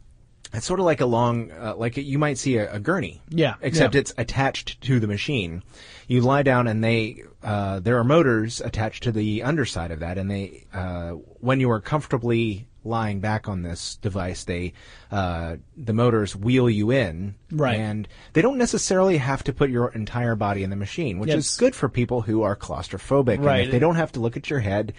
it's 0.53 0.65
sort 0.65 0.79
of 0.79 0.85
like 0.85 1.01
a 1.01 1.05
long, 1.05 1.51
uh, 1.51 1.75
like 1.77 1.97
you 1.97 2.17
might 2.17 2.37
see 2.37 2.57
a, 2.57 2.73
a 2.73 2.79
gurney. 2.79 3.21
Yeah, 3.29 3.55
Except 3.61 3.93
yeah. 3.93 4.01
it's 4.01 4.13
attached 4.17 4.81
to 4.81 4.99
the 4.99 5.07
machine. 5.07 5.63
You 6.07 6.21
lie 6.21 6.43
down, 6.43 6.67
and 6.67 6.83
they 6.83 7.23
uh, 7.43 7.79
there 7.79 7.97
are 7.97 8.03
motors 8.03 8.59
attached 8.61 9.03
to 9.03 9.11
the 9.11 9.43
underside 9.43 9.91
of 9.91 9.99
that, 9.99 10.17
and 10.17 10.29
they 10.29 10.65
uh, 10.73 11.11
when 11.39 11.59
you 11.59 11.69
are 11.71 11.79
comfortably 11.79 12.67
lying 12.85 13.19
back 13.19 13.47
on 13.47 13.61
this 13.61 13.97
device, 13.97 14.45
they 14.45 14.73
uh, 15.11 15.57
the 15.77 15.93
motors 15.93 16.35
wheel 16.35 16.69
you 16.69 16.91
in. 16.91 17.35
Right. 17.51 17.77
And 17.77 18.07
they 18.33 18.41
don't 18.41 18.57
necessarily 18.57 19.17
have 19.17 19.43
to 19.43 19.53
put 19.53 19.69
your 19.69 19.89
entire 19.89 20.35
body 20.35 20.63
in 20.63 20.69
the 20.69 20.75
machine, 20.75 21.19
which 21.19 21.29
Yeah, 21.29 21.35
is 21.35 21.57
good 21.57 21.75
for 21.75 21.89
people 21.89 22.21
who 22.21 22.41
are 22.41 22.55
claustrophobic. 22.55 23.35
And 23.35 23.45
Right. 23.45 23.65
if 23.65 23.71
they 23.71 23.79
don't 23.79 23.95
have 23.95 24.13
to 24.13 24.19
look 24.19 24.37
at 24.37 24.49
your 24.49 24.61
head, 24.61 24.93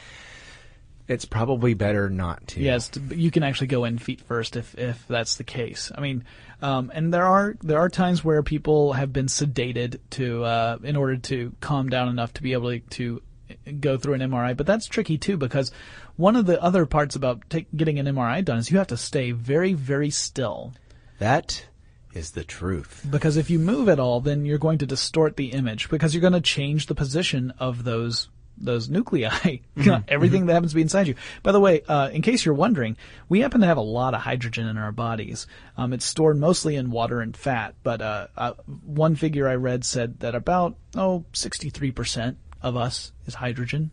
it's 1.10 1.24
probably 1.24 1.74
better 1.74 2.08
not 2.08 2.46
to. 2.48 2.60
Yes, 2.60 2.90
you 3.10 3.30
can 3.32 3.42
actually 3.42 3.66
go 3.66 3.84
in 3.84 3.98
feet 3.98 4.20
first 4.20 4.56
if 4.56 4.78
if 4.78 5.06
that's 5.08 5.34
the 5.36 5.44
case. 5.44 5.90
I 5.94 6.00
mean, 6.00 6.24
um, 6.62 6.92
and 6.94 7.12
there 7.12 7.26
are 7.26 7.56
there 7.62 7.78
are 7.78 7.88
times 7.88 8.24
where 8.24 8.42
people 8.42 8.92
have 8.92 9.12
been 9.12 9.26
sedated 9.26 9.98
to 10.10 10.44
uh, 10.44 10.78
in 10.84 10.96
order 10.96 11.16
to 11.16 11.52
calm 11.60 11.88
down 11.88 12.08
enough 12.08 12.32
to 12.34 12.42
be 12.42 12.52
able 12.52 12.70
to, 12.70 12.80
to 12.80 13.22
go 13.80 13.98
through 13.98 14.14
an 14.14 14.20
MRI, 14.20 14.56
but 14.56 14.66
that's 14.66 14.86
tricky 14.86 15.18
too 15.18 15.36
because 15.36 15.72
one 16.16 16.36
of 16.36 16.46
the 16.46 16.62
other 16.62 16.86
parts 16.86 17.16
about 17.16 17.42
take, 17.50 17.66
getting 17.76 17.98
an 17.98 18.06
MRI 18.06 18.44
done 18.44 18.58
is 18.58 18.70
you 18.70 18.78
have 18.78 18.86
to 18.86 18.96
stay 18.96 19.32
very 19.32 19.72
very 19.72 20.10
still 20.10 20.72
That 21.18 21.66
is 22.12 22.30
the 22.32 22.44
truth. 22.44 23.04
because 23.10 23.36
if 23.36 23.50
you 23.50 23.58
move 23.58 23.88
at 23.88 23.98
all, 23.98 24.20
then 24.20 24.44
you're 24.44 24.58
going 24.58 24.78
to 24.78 24.86
distort 24.86 25.36
the 25.36 25.52
image 25.52 25.88
because 25.90 26.14
you're 26.14 26.20
going 26.20 26.32
to 26.32 26.40
change 26.40 26.86
the 26.86 26.94
position 26.94 27.52
of 27.58 27.82
those 27.82 28.28
those 28.60 28.88
nuclei, 28.88 29.58
everything 30.08 30.46
that 30.46 30.54
happens 30.54 30.72
to 30.72 30.76
be 30.76 30.82
inside 30.82 31.08
you. 31.08 31.14
By 31.42 31.52
the 31.52 31.60
way, 31.60 31.82
uh, 31.88 32.10
in 32.12 32.22
case 32.22 32.44
you're 32.44 32.54
wondering, 32.54 32.96
we 33.28 33.40
happen 33.40 33.60
to 33.60 33.66
have 33.66 33.76
a 33.76 33.82
lot 33.82 34.14
of 34.14 34.20
hydrogen 34.20 34.66
in 34.66 34.76
our 34.76 34.92
bodies. 34.92 35.46
Um, 35.76 35.92
it's 35.92 36.04
stored 36.04 36.38
mostly 36.38 36.76
in 36.76 36.90
water 36.90 37.20
and 37.20 37.36
fat, 37.36 37.74
but 37.82 38.00
uh, 38.00 38.28
uh, 38.36 38.52
one 38.84 39.16
figure 39.16 39.48
I 39.48 39.54
read 39.54 39.84
said 39.84 40.20
that 40.20 40.34
about 40.34 40.76
oh 40.94 41.24
63 41.32 41.90
percent 41.90 42.38
of 42.62 42.76
us 42.76 43.12
is 43.26 43.34
hydrogen. 43.34 43.90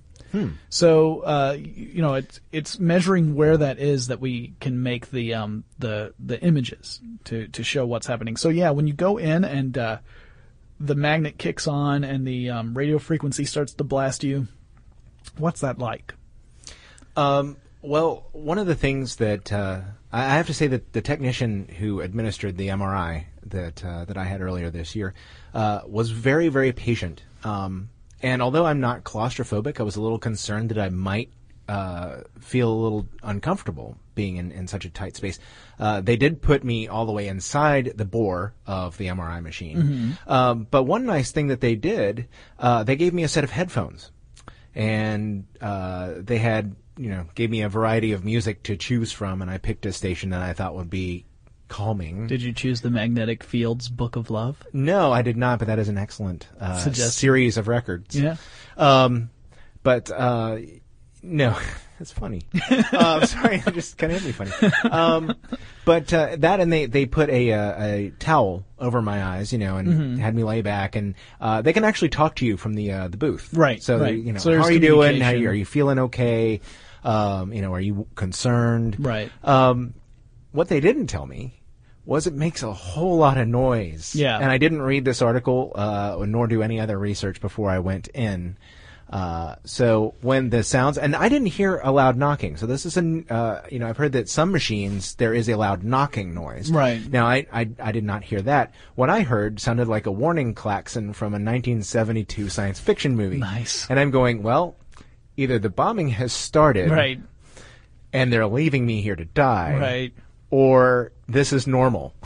So 0.70 1.22
uh, 1.22 1.58
you 1.58 2.02
know, 2.02 2.16
it's 2.16 2.40
it's 2.52 2.80
measuring 2.80 3.36
where 3.36 3.58
that 3.58 3.80
is 3.80 4.08
that 4.08 4.20
we 4.20 4.56
can 4.60 4.84
make 4.84 5.10
the 5.12 5.34
um, 5.34 5.64
the 5.80 6.14
the 6.20 6.40
images 6.42 7.02
to 7.26 7.48
to 7.48 7.64
show 7.64 7.86
what's 7.86 8.08
happening. 8.08 8.38
So 8.38 8.50
yeah, 8.50 8.72
when 8.72 8.88
you 8.88 8.94
go 8.94 9.18
in 9.18 9.44
and 9.46 9.78
uh, 9.78 9.98
the 10.80 10.96
magnet 10.96 11.38
kicks 11.38 11.68
on 11.68 12.04
and 12.04 12.28
the 12.28 12.50
um, 12.50 12.74
radio 12.74 13.00
frequency 13.00 13.46
starts 13.46 13.74
to 13.74 13.84
blast 13.84 14.24
you, 14.24 14.48
what's 15.38 15.62
that 15.62 15.80
like? 15.80 16.14
Um, 17.16 17.58
Well, 17.82 18.26
one 18.34 18.58
of 18.58 18.68
the 18.68 18.76
things 18.76 19.18
that 19.18 19.52
uh, 19.52 19.82
I 20.12 20.36
have 20.36 20.48
to 20.48 20.54
say 20.54 20.68
that 20.68 20.94
the 20.94 21.02
technician 21.02 21.68
who 21.80 22.02
administered 22.02 22.58
the 22.58 22.70
MRI 22.70 23.26
that 23.46 23.84
uh, 23.86 24.06
that 24.06 24.18
I 24.18 24.26
had 24.26 24.42
earlier 24.42 24.70
this 24.70 24.96
year 24.96 25.14
uh, 25.54 25.82
was 25.88 26.10
very 26.12 26.50
very 26.50 26.72
patient. 26.74 27.24
Um, 27.44 27.90
and 28.22 28.42
although 28.42 28.66
I'm 28.66 28.80
not 28.80 29.04
claustrophobic, 29.04 29.80
I 29.80 29.84
was 29.84 29.96
a 29.96 30.02
little 30.02 30.18
concerned 30.20 30.70
that 30.70 30.80
I 30.80 30.90
might 30.90 31.30
uh, 31.70 32.22
feel 32.40 32.72
a 32.72 32.82
little 32.82 33.08
uncomfortable 33.22 33.96
being 34.16 34.38
in, 34.38 34.52
in 34.52 34.68
such 34.68 34.86
a 34.86 34.90
tight 34.90 35.16
space. 35.16 35.38
Uh, 35.80 36.02
they 36.02 36.16
did 36.16 36.42
put 36.42 36.64
me 36.64 36.88
all 36.88 37.06
the 37.06 37.12
way 37.12 37.28
inside 37.28 37.94
the 37.96 38.06
bore 38.06 38.54
of 38.66 38.98
the 38.98 39.08
MRI 39.08 39.42
machine. 39.44 40.18
Um, 40.26 40.68
but 40.72 40.84
one 40.84 41.06
nice 41.06 41.32
thing 41.32 41.48
that 41.50 41.62
they 41.62 41.76
did, 41.76 42.28
uh, 42.58 42.84
they 42.84 42.96
gave 42.96 43.14
me 43.14 43.24
a 43.24 43.28
set 43.28 43.44
of 43.44 43.52
headphones 43.52 44.10
and 44.78 45.46
uh, 45.60 46.14
they 46.18 46.38
had 46.38 46.76
you 46.98 47.10
know 47.10 47.26
gave 47.34 47.50
me 47.50 47.64
a 47.64 47.70
variety 47.70 48.14
of 48.14 48.24
music 48.24 48.64
to 48.64 48.78
choose 48.78 49.12
from, 49.12 49.42
and 49.42 49.50
I 49.50 49.58
picked 49.58 49.86
a 49.88 49.92
station 49.92 50.30
that 50.30 50.42
I 50.42 50.54
thought 50.54 50.76
would 50.76 50.90
be 50.90 51.26
calming. 51.68 52.28
Did 52.28 52.44
you 52.44 52.54
choose 52.54 52.82
the 52.82 52.92
Magnetic 52.92 53.44
Fields 53.44 53.90
Book 53.90 54.16
of 54.16 54.30
Love? 54.30 54.64
no, 54.72 55.12
I 55.12 55.24
did 55.24 55.36
not, 55.36 55.60
but 55.60 55.68
that 55.68 55.80
is 55.80 55.90
an 55.90 55.98
excellent 55.98 56.48
uh, 56.62 56.78
series 56.78 57.58
of 57.58 57.68
records. 57.68 58.18
Yeah. 58.18 58.38
Um, 58.78 59.32
but 59.82 60.12
uh, 60.12 60.60
no, 61.24 61.58
that's 62.00 62.12
funny. 62.12 62.44
uh, 62.70 63.26
sorry, 63.26 63.64
it 63.66 63.74
just 63.74 63.98
kind 63.98 64.14
of 64.14 64.22
hit 64.22 64.28
me 64.28 64.32
funny. 64.32 64.74
Um, 64.92 65.36
but 65.88 66.14
uh, 66.14 66.36
that 66.38 66.60
and 66.60 66.72
they 66.72 66.86
they 66.86 67.06
put 67.08 67.30
a 67.30 67.52
uh, 67.54 67.84
a 67.84 68.14
towel 68.20 68.66
over 68.78 69.02
my 69.02 69.24
eyes, 69.24 69.52
you 69.54 69.58
know, 69.58 69.78
and 69.78 69.88
Mm-hmm. 69.88 70.18
had 70.18 70.36
me 70.36 70.44
lay 70.44 70.62
back, 70.62 70.96
and 70.96 71.16
uh, 71.42 71.62
they 71.64 71.72
can 71.74 71.84
actually 71.86 72.10
talk 72.10 72.36
to 72.36 72.46
you 72.46 72.58
from 72.58 72.74
the 72.76 72.92
uh, 72.92 73.08
the 73.08 73.18
booth, 73.18 73.50
Right, 73.54 73.82
So 73.82 73.98
right. 73.98 74.14
you 74.16 74.34
know, 74.34 74.40
So 74.40 74.56
how 74.56 74.64
are 74.66 74.72
you 74.72 74.80
doing? 74.82 75.22
How 75.22 75.32
you, 75.32 75.50
are 75.50 75.54
you 75.54 75.66
feeling 75.66 75.98
okay? 76.00 76.60
Um, 77.04 77.54
you 77.54 77.62
know, 77.62 77.74
are 77.74 77.80
you 77.80 78.06
concerned? 78.16 78.98
Right. 79.00 79.32
Um, 79.44 79.94
what 80.52 80.68
they 80.68 80.80
didn't 80.82 81.08
tell 81.08 81.26
me 81.26 81.62
was 82.06 82.28
it 82.28 82.34
makes 82.34 82.64
a 82.64 82.72
whole 82.74 83.18
lot 83.18 83.38
of 83.38 83.48
noise. 83.48 84.16
Yeah. 84.16 84.38
And 84.38 84.52
I 84.52 84.58
didn't 84.58 84.82
read 84.82 85.06
this 85.06 85.22
article, 85.22 85.72
uh, 85.76 86.18
nor 86.28 86.48
do 86.48 86.62
any 86.64 86.80
other 86.80 86.98
research 86.98 87.40
before 87.42 87.70
I 87.70 87.80
went 87.80 88.08
in. 88.10 88.58
Uh, 89.10 89.56
so 89.64 90.14
when 90.22 90.50
the 90.50 90.64
sounds, 90.64 90.98
and 90.98 91.16
I 91.16 91.30
didn't 91.30 91.48
hear 91.48 91.78
a 91.78 91.92
loud 91.92 92.18
knocking. 92.18 92.58
So 92.58 92.66
this 92.66 92.86
is 92.86 92.98
an, 92.98 93.26
uh, 93.30 93.62
you 93.72 93.80
know, 93.80 93.88
I've 93.88 93.96
heard 93.98 94.12
that 94.12 94.28
some 94.28 94.52
machines 94.52 95.16
there 95.16 95.34
is 95.34 95.48
a 95.48 95.56
loud 95.56 95.84
knocking 95.84 96.34
noise. 96.34 96.70
Right. 96.70 97.02
Now 97.10 97.26
I, 97.26 97.48
I, 97.54 97.70
I 97.80 97.92
did 97.94 98.04
not 98.04 98.24
hear 98.26 98.42
that. 98.42 98.74
What 98.96 99.10
I 99.10 99.22
heard 99.22 99.62
sounded 99.62 99.88
like 99.88 100.08
a 100.08 100.12
warning 100.12 100.54
klaxon 100.54 101.14
from 101.14 101.28
a 101.28 101.40
1972 101.40 102.50
science 102.50 102.80
fiction 102.80 103.16
movie. 103.16 103.38
Nice. 103.38 103.88
And 103.90 103.98
I'm 103.98 104.12
going, 104.12 104.44
well, 104.44 104.76
either 105.38 105.58
the 105.58 105.70
bombing 105.70 106.10
has 106.10 106.34
started 106.34 106.92
Right. 106.92 107.22
and 108.12 108.32
they're 108.34 108.48
leaving 108.48 108.86
me 108.86 109.02
here 109.02 109.16
to 109.16 109.26
die, 109.26 109.78
Right. 109.80 110.14
or 110.50 111.14
this 111.28 111.54
is 111.54 111.66
normal. 111.66 112.14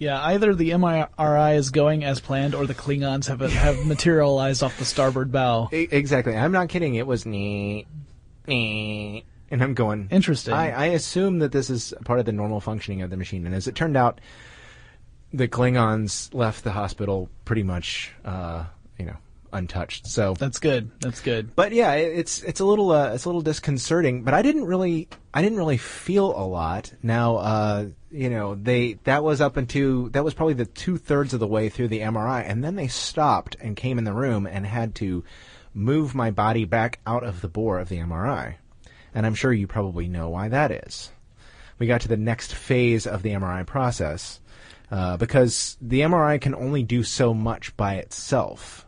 Yeah, 0.00 0.18
either 0.18 0.54
the 0.54 0.70
MRI 0.70 1.56
is 1.56 1.70
going 1.70 2.04
as 2.04 2.20
planned, 2.20 2.54
or 2.54 2.66
the 2.66 2.74
Klingons 2.74 3.28
have 3.28 3.40
have 3.40 3.84
materialized 3.86 4.62
off 4.62 4.78
the 4.78 4.86
starboard 4.86 5.30
bow. 5.30 5.68
Exactly. 5.70 6.34
I'm 6.34 6.52
not 6.52 6.70
kidding. 6.70 6.94
It 6.94 7.06
was 7.06 7.26
nee, 7.26 7.86
nee. 8.46 9.24
And 9.50 9.62
I'm 9.62 9.74
going. 9.74 10.08
Interesting. 10.10 10.54
I, 10.54 10.70
I 10.70 10.84
assume 10.86 11.40
that 11.40 11.52
this 11.52 11.68
is 11.68 11.92
part 12.06 12.18
of 12.18 12.24
the 12.24 12.32
normal 12.32 12.60
functioning 12.60 13.02
of 13.02 13.10
the 13.10 13.18
machine. 13.18 13.44
And 13.44 13.54
as 13.54 13.68
it 13.68 13.74
turned 13.74 13.96
out, 13.96 14.22
the 15.34 15.48
Klingons 15.48 16.32
left 16.32 16.64
the 16.64 16.72
hospital 16.72 17.28
pretty 17.44 17.62
much, 17.62 18.12
uh, 18.24 18.64
you 18.98 19.04
know, 19.04 19.16
untouched. 19.52 20.06
So 20.06 20.34
That's 20.34 20.58
good. 20.58 20.90
That's 21.00 21.20
good. 21.20 21.54
but 21.54 21.72
yeah, 21.72 21.94
it's 21.94 22.42
it's 22.42 22.60
a 22.60 22.64
little 22.64 22.90
uh, 22.90 23.12
it's 23.14 23.24
a 23.24 23.28
little 23.28 23.42
disconcerting. 23.42 24.22
But 24.22 24.34
I 24.34 24.42
didn't 24.42 24.64
really 24.64 25.08
I 25.32 25.42
didn't 25.42 25.58
really 25.58 25.76
feel 25.76 26.26
a 26.26 26.46
lot. 26.46 26.92
Now, 27.02 27.36
uh, 27.36 27.86
you 28.10 28.30
know, 28.30 28.54
they 28.54 28.94
that 29.04 29.22
was 29.22 29.40
up 29.40 29.56
into 29.56 30.08
that 30.10 30.24
was 30.24 30.34
probably 30.34 30.54
the 30.54 30.66
two 30.66 30.96
thirds 30.96 31.34
of 31.34 31.40
the 31.40 31.46
way 31.46 31.68
through 31.68 31.88
the 31.88 32.00
MRI, 32.00 32.44
and 32.46 32.64
then 32.64 32.76
they 32.76 32.88
stopped 32.88 33.56
and 33.60 33.76
came 33.76 33.98
in 33.98 34.04
the 34.04 34.12
room 34.12 34.46
and 34.46 34.66
had 34.66 34.94
to 34.96 35.24
move 35.74 36.14
my 36.14 36.30
body 36.30 36.64
back 36.64 37.00
out 37.06 37.24
of 37.24 37.40
the 37.40 37.48
bore 37.48 37.78
of 37.78 37.88
the 37.88 37.98
MRI. 37.98 38.56
And 39.14 39.26
I'm 39.26 39.34
sure 39.34 39.52
you 39.52 39.66
probably 39.66 40.08
know 40.08 40.28
why 40.28 40.48
that 40.48 40.70
is. 40.70 41.10
We 41.78 41.86
got 41.86 42.02
to 42.02 42.08
the 42.08 42.16
next 42.16 42.54
phase 42.54 43.06
of 43.06 43.22
the 43.22 43.30
MRI 43.30 43.66
process 43.66 44.40
uh, 44.90 45.16
because 45.16 45.76
the 45.80 46.00
MRI 46.00 46.40
can 46.40 46.54
only 46.54 46.82
do 46.82 47.02
so 47.02 47.32
much 47.32 47.76
by 47.76 47.96
itself. 47.96 48.86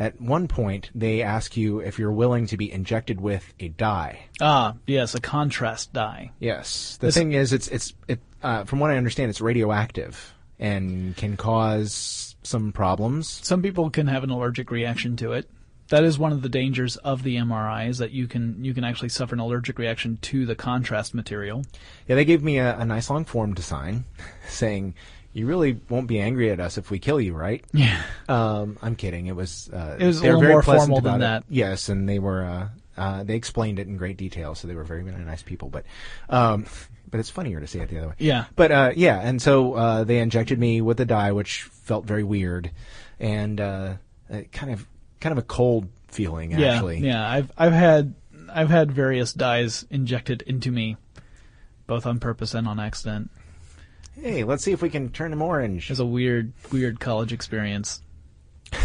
At 0.00 0.18
one 0.18 0.48
point, 0.48 0.90
they 0.94 1.20
ask 1.22 1.56
you 1.58 1.78
if 1.80 1.98
you're 1.98 2.10
willing 2.10 2.46
to 2.46 2.56
be 2.56 2.72
injected 2.72 3.20
with 3.20 3.52
a 3.60 3.68
dye. 3.68 4.20
Ah, 4.40 4.74
yes, 4.86 5.14
a 5.14 5.20
contrast 5.20 5.92
dye. 5.92 6.30
Yes. 6.40 6.96
The 6.98 7.08
This- 7.08 7.14
thing 7.16 7.32
is, 7.32 7.52
it's 7.52 7.68
it's 7.68 7.92
it. 8.08 8.18
Uh, 8.42 8.64
from 8.64 8.80
what 8.80 8.90
I 8.90 8.96
understand, 8.96 9.28
it's 9.28 9.42
radioactive 9.42 10.32
and 10.58 11.14
can 11.16 11.36
cause 11.36 12.34
some 12.42 12.72
problems. 12.72 13.40
Some 13.44 13.60
people 13.60 13.90
can 13.90 14.06
have 14.06 14.24
an 14.24 14.30
allergic 14.30 14.70
reaction 14.70 15.16
to 15.16 15.32
it. 15.32 15.50
That 15.90 16.04
is 16.04 16.18
one 16.18 16.32
of 16.32 16.40
the 16.40 16.48
dangers 16.48 16.96
of 16.96 17.22
the 17.22 17.36
MRI 17.36 17.88
is 17.88 17.98
that 17.98 18.12
you 18.12 18.26
can 18.26 18.64
you 18.64 18.72
can 18.72 18.84
actually 18.84 19.08
suffer 19.10 19.34
an 19.34 19.40
allergic 19.40 19.78
reaction 19.78 20.16
to 20.22 20.46
the 20.46 20.54
contrast 20.54 21.14
material. 21.14 21.64
Yeah, 22.08 22.14
they 22.16 22.24
gave 22.24 22.42
me 22.42 22.56
a, 22.58 22.78
a 22.78 22.86
nice 22.86 23.10
long 23.10 23.26
form 23.26 23.54
to 23.54 23.62
sign, 23.62 24.04
saying, 24.48 24.94
"You 25.32 25.46
really 25.46 25.80
won't 25.88 26.06
be 26.06 26.18
angry 26.20 26.50
at 26.50 26.60
us 26.60 26.78
if 26.78 26.90
we 26.90 26.98
kill 26.98 27.20
you, 27.20 27.34
right?" 27.34 27.64
Yeah. 27.72 28.02
Um, 28.28 28.76
I'm 28.82 28.96
kidding. 28.96 29.26
It 29.26 29.36
was. 29.36 29.70
Uh, 29.72 29.96
It 29.98 30.06
was 30.06 30.20
a 30.20 30.24
little 30.24 30.40
very 30.40 30.52
more 30.52 30.62
pleasant 30.62 30.88
formal 30.90 31.00
than 31.12 31.20
that. 31.20 31.42
it. 31.42 31.46
Yes, 31.50 31.88
and 31.88 32.08
they 32.08 32.18
were. 32.18 32.44
Uh, 32.44 32.68
uh, 32.96 33.22
they 33.22 33.34
explained 33.36 33.78
it 33.78 33.86
in 33.86 33.96
great 33.96 34.16
detail, 34.18 34.54
so 34.54 34.68
they 34.68 34.74
were 34.74 34.84
very, 34.84 35.02
very 35.02 35.24
nice 35.24 35.42
people. 35.42 35.70
But, 35.70 35.86
um, 36.28 36.66
but 37.10 37.18
it's 37.18 37.30
funnier 37.30 37.58
to 37.58 37.66
say 37.66 37.80
it 37.80 37.88
the 37.88 37.98
other 37.98 38.08
way. 38.08 38.14
Yeah. 38.18 38.44
But 38.56 38.70
uh, 38.72 38.90
yeah, 38.94 39.18
and 39.20 39.40
so 39.40 39.72
uh, 39.74 40.04
they 40.04 40.18
injected 40.18 40.58
me 40.58 40.80
with 40.82 40.98
the 40.98 41.06
dye, 41.06 41.32
which 41.32 41.62
felt 41.62 42.04
very 42.04 42.24
weird, 42.24 42.70
and 43.18 43.58
uh, 43.60 43.94
kind 44.52 44.72
of 44.72 44.86
kind 45.20 45.32
of 45.32 45.38
a 45.38 45.42
cold 45.46 45.88
feeling 46.08 46.50
Yeah. 46.50 46.74
actually. 46.74 46.98
Yeah. 46.98 47.26
I've 47.26 47.50
I've 47.56 47.72
had 47.72 48.14
I've 48.52 48.68
had 48.70 48.92
various 48.92 49.32
dyes 49.32 49.86
injected 49.90 50.42
into 50.42 50.70
me, 50.70 50.96
both 51.86 52.04
on 52.04 52.18
purpose 52.18 52.52
and 52.54 52.66
on 52.68 52.78
accident. 52.80 53.30
Hey, 54.14 54.44
let's 54.44 54.64
see 54.64 54.72
if 54.72 54.82
we 54.82 54.90
can 54.90 55.10
turn 55.10 55.30
them 55.30 55.42
orange. 55.42 55.84
It 55.84 55.90
was 55.90 56.00
a 56.00 56.06
weird 56.06 56.52
weird 56.72 57.00
college 57.00 57.32
experience. 57.32 58.02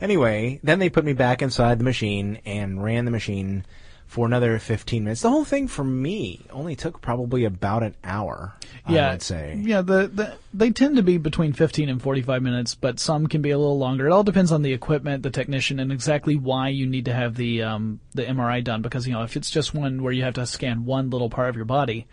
Anyway, 0.00 0.60
then 0.62 0.78
they 0.78 0.90
put 0.90 1.04
me 1.04 1.12
back 1.12 1.42
inside 1.42 1.78
the 1.78 1.84
machine 1.84 2.40
and 2.44 2.82
ran 2.82 3.04
the 3.04 3.10
machine 3.10 3.64
for 4.06 4.24
another 4.24 4.58
15 4.58 5.04
minutes. 5.04 5.22
The 5.22 5.28
whole 5.28 5.44
thing 5.44 5.68
for 5.68 5.84
me 5.84 6.46
only 6.50 6.76
took 6.76 7.02
probably 7.02 7.44
about 7.44 7.82
an 7.82 7.94
hour, 8.02 8.54
yeah, 8.88 9.08
I 9.08 9.10
would 9.12 9.22
say. 9.22 9.60
Yeah, 9.60 9.82
the, 9.82 10.08
the 10.08 10.34
they 10.54 10.70
tend 10.70 10.96
to 10.96 11.02
be 11.02 11.18
between 11.18 11.52
15 11.52 11.88
and 11.88 12.00
45 12.00 12.42
minutes, 12.42 12.74
but 12.74 13.00
some 13.00 13.26
can 13.26 13.42
be 13.42 13.50
a 13.50 13.58
little 13.58 13.78
longer. 13.78 14.06
It 14.06 14.12
all 14.12 14.24
depends 14.24 14.50
on 14.50 14.62
the 14.62 14.72
equipment, 14.72 15.24
the 15.24 15.30
technician, 15.30 15.78
and 15.78 15.92
exactly 15.92 16.36
why 16.36 16.68
you 16.68 16.86
need 16.86 17.04
to 17.04 17.12
have 17.12 17.34
the 17.34 17.62
um, 17.64 18.00
the 18.14 18.24
MRI 18.24 18.64
done. 18.64 18.80
Because 18.80 19.06
you 19.06 19.12
know, 19.12 19.24
if 19.24 19.36
it's 19.36 19.50
just 19.50 19.74
one 19.74 20.02
where 20.02 20.12
you 20.12 20.22
have 20.22 20.34
to 20.34 20.46
scan 20.46 20.86
one 20.86 21.10
little 21.10 21.28
part 21.28 21.50
of 21.50 21.56
your 21.56 21.66
body, 21.66 22.06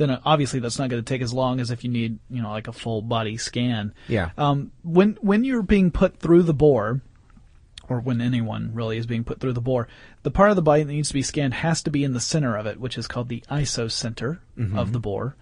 then 0.00 0.10
uh, 0.10 0.20
obviously 0.24 0.58
that's 0.60 0.78
not 0.78 0.88
going 0.88 1.02
to 1.02 1.08
take 1.08 1.22
as 1.22 1.32
long 1.32 1.60
as 1.60 1.70
if 1.70 1.84
you 1.84 1.90
need 1.90 2.18
you 2.30 2.42
know 2.42 2.50
like 2.50 2.66
a 2.68 2.72
full 2.72 3.02
body 3.02 3.36
scan. 3.36 3.92
Yeah. 4.08 4.30
Um, 4.38 4.72
when 4.82 5.18
when 5.20 5.44
you're 5.44 5.62
being 5.62 5.90
put 5.90 6.18
through 6.18 6.42
the 6.44 6.54
bore, 6.54 7.02
or 7.88 8.00
when 8.00 8.20
anyone 8.20 8.70
really 8.74 8.96
is 8.96 9.06
being 9.06 9.24
put 9.24 9.40
through 9.40 9.52
the 9.52 9.60
bore, 9.60 9.88
the 10.22 10.30
part 10.30 10.50
of 10.50 10.56
the 10.56 10.62
body 10.62 10.82
that 10.82 10.92
needs 10.92 11.08
to 11.08 11.14
be 11.14 11.22
scanned 11.22 11.54
has 11.54 11.82
to 11.82 11.90
be 11.90 12.02
in 12.02 12.12
the 12.14 12.20
center 12.20 12.56
of 12.56 12.66
it, 12.66 12.80
which 12.80 12.96
is 12.96 13.06
called 13.06 13.28
the 13.28 13.42
isocenter 13.50 14.38
of 14.76 14.92
the 14.92 15.00
bore. 15.00 15.36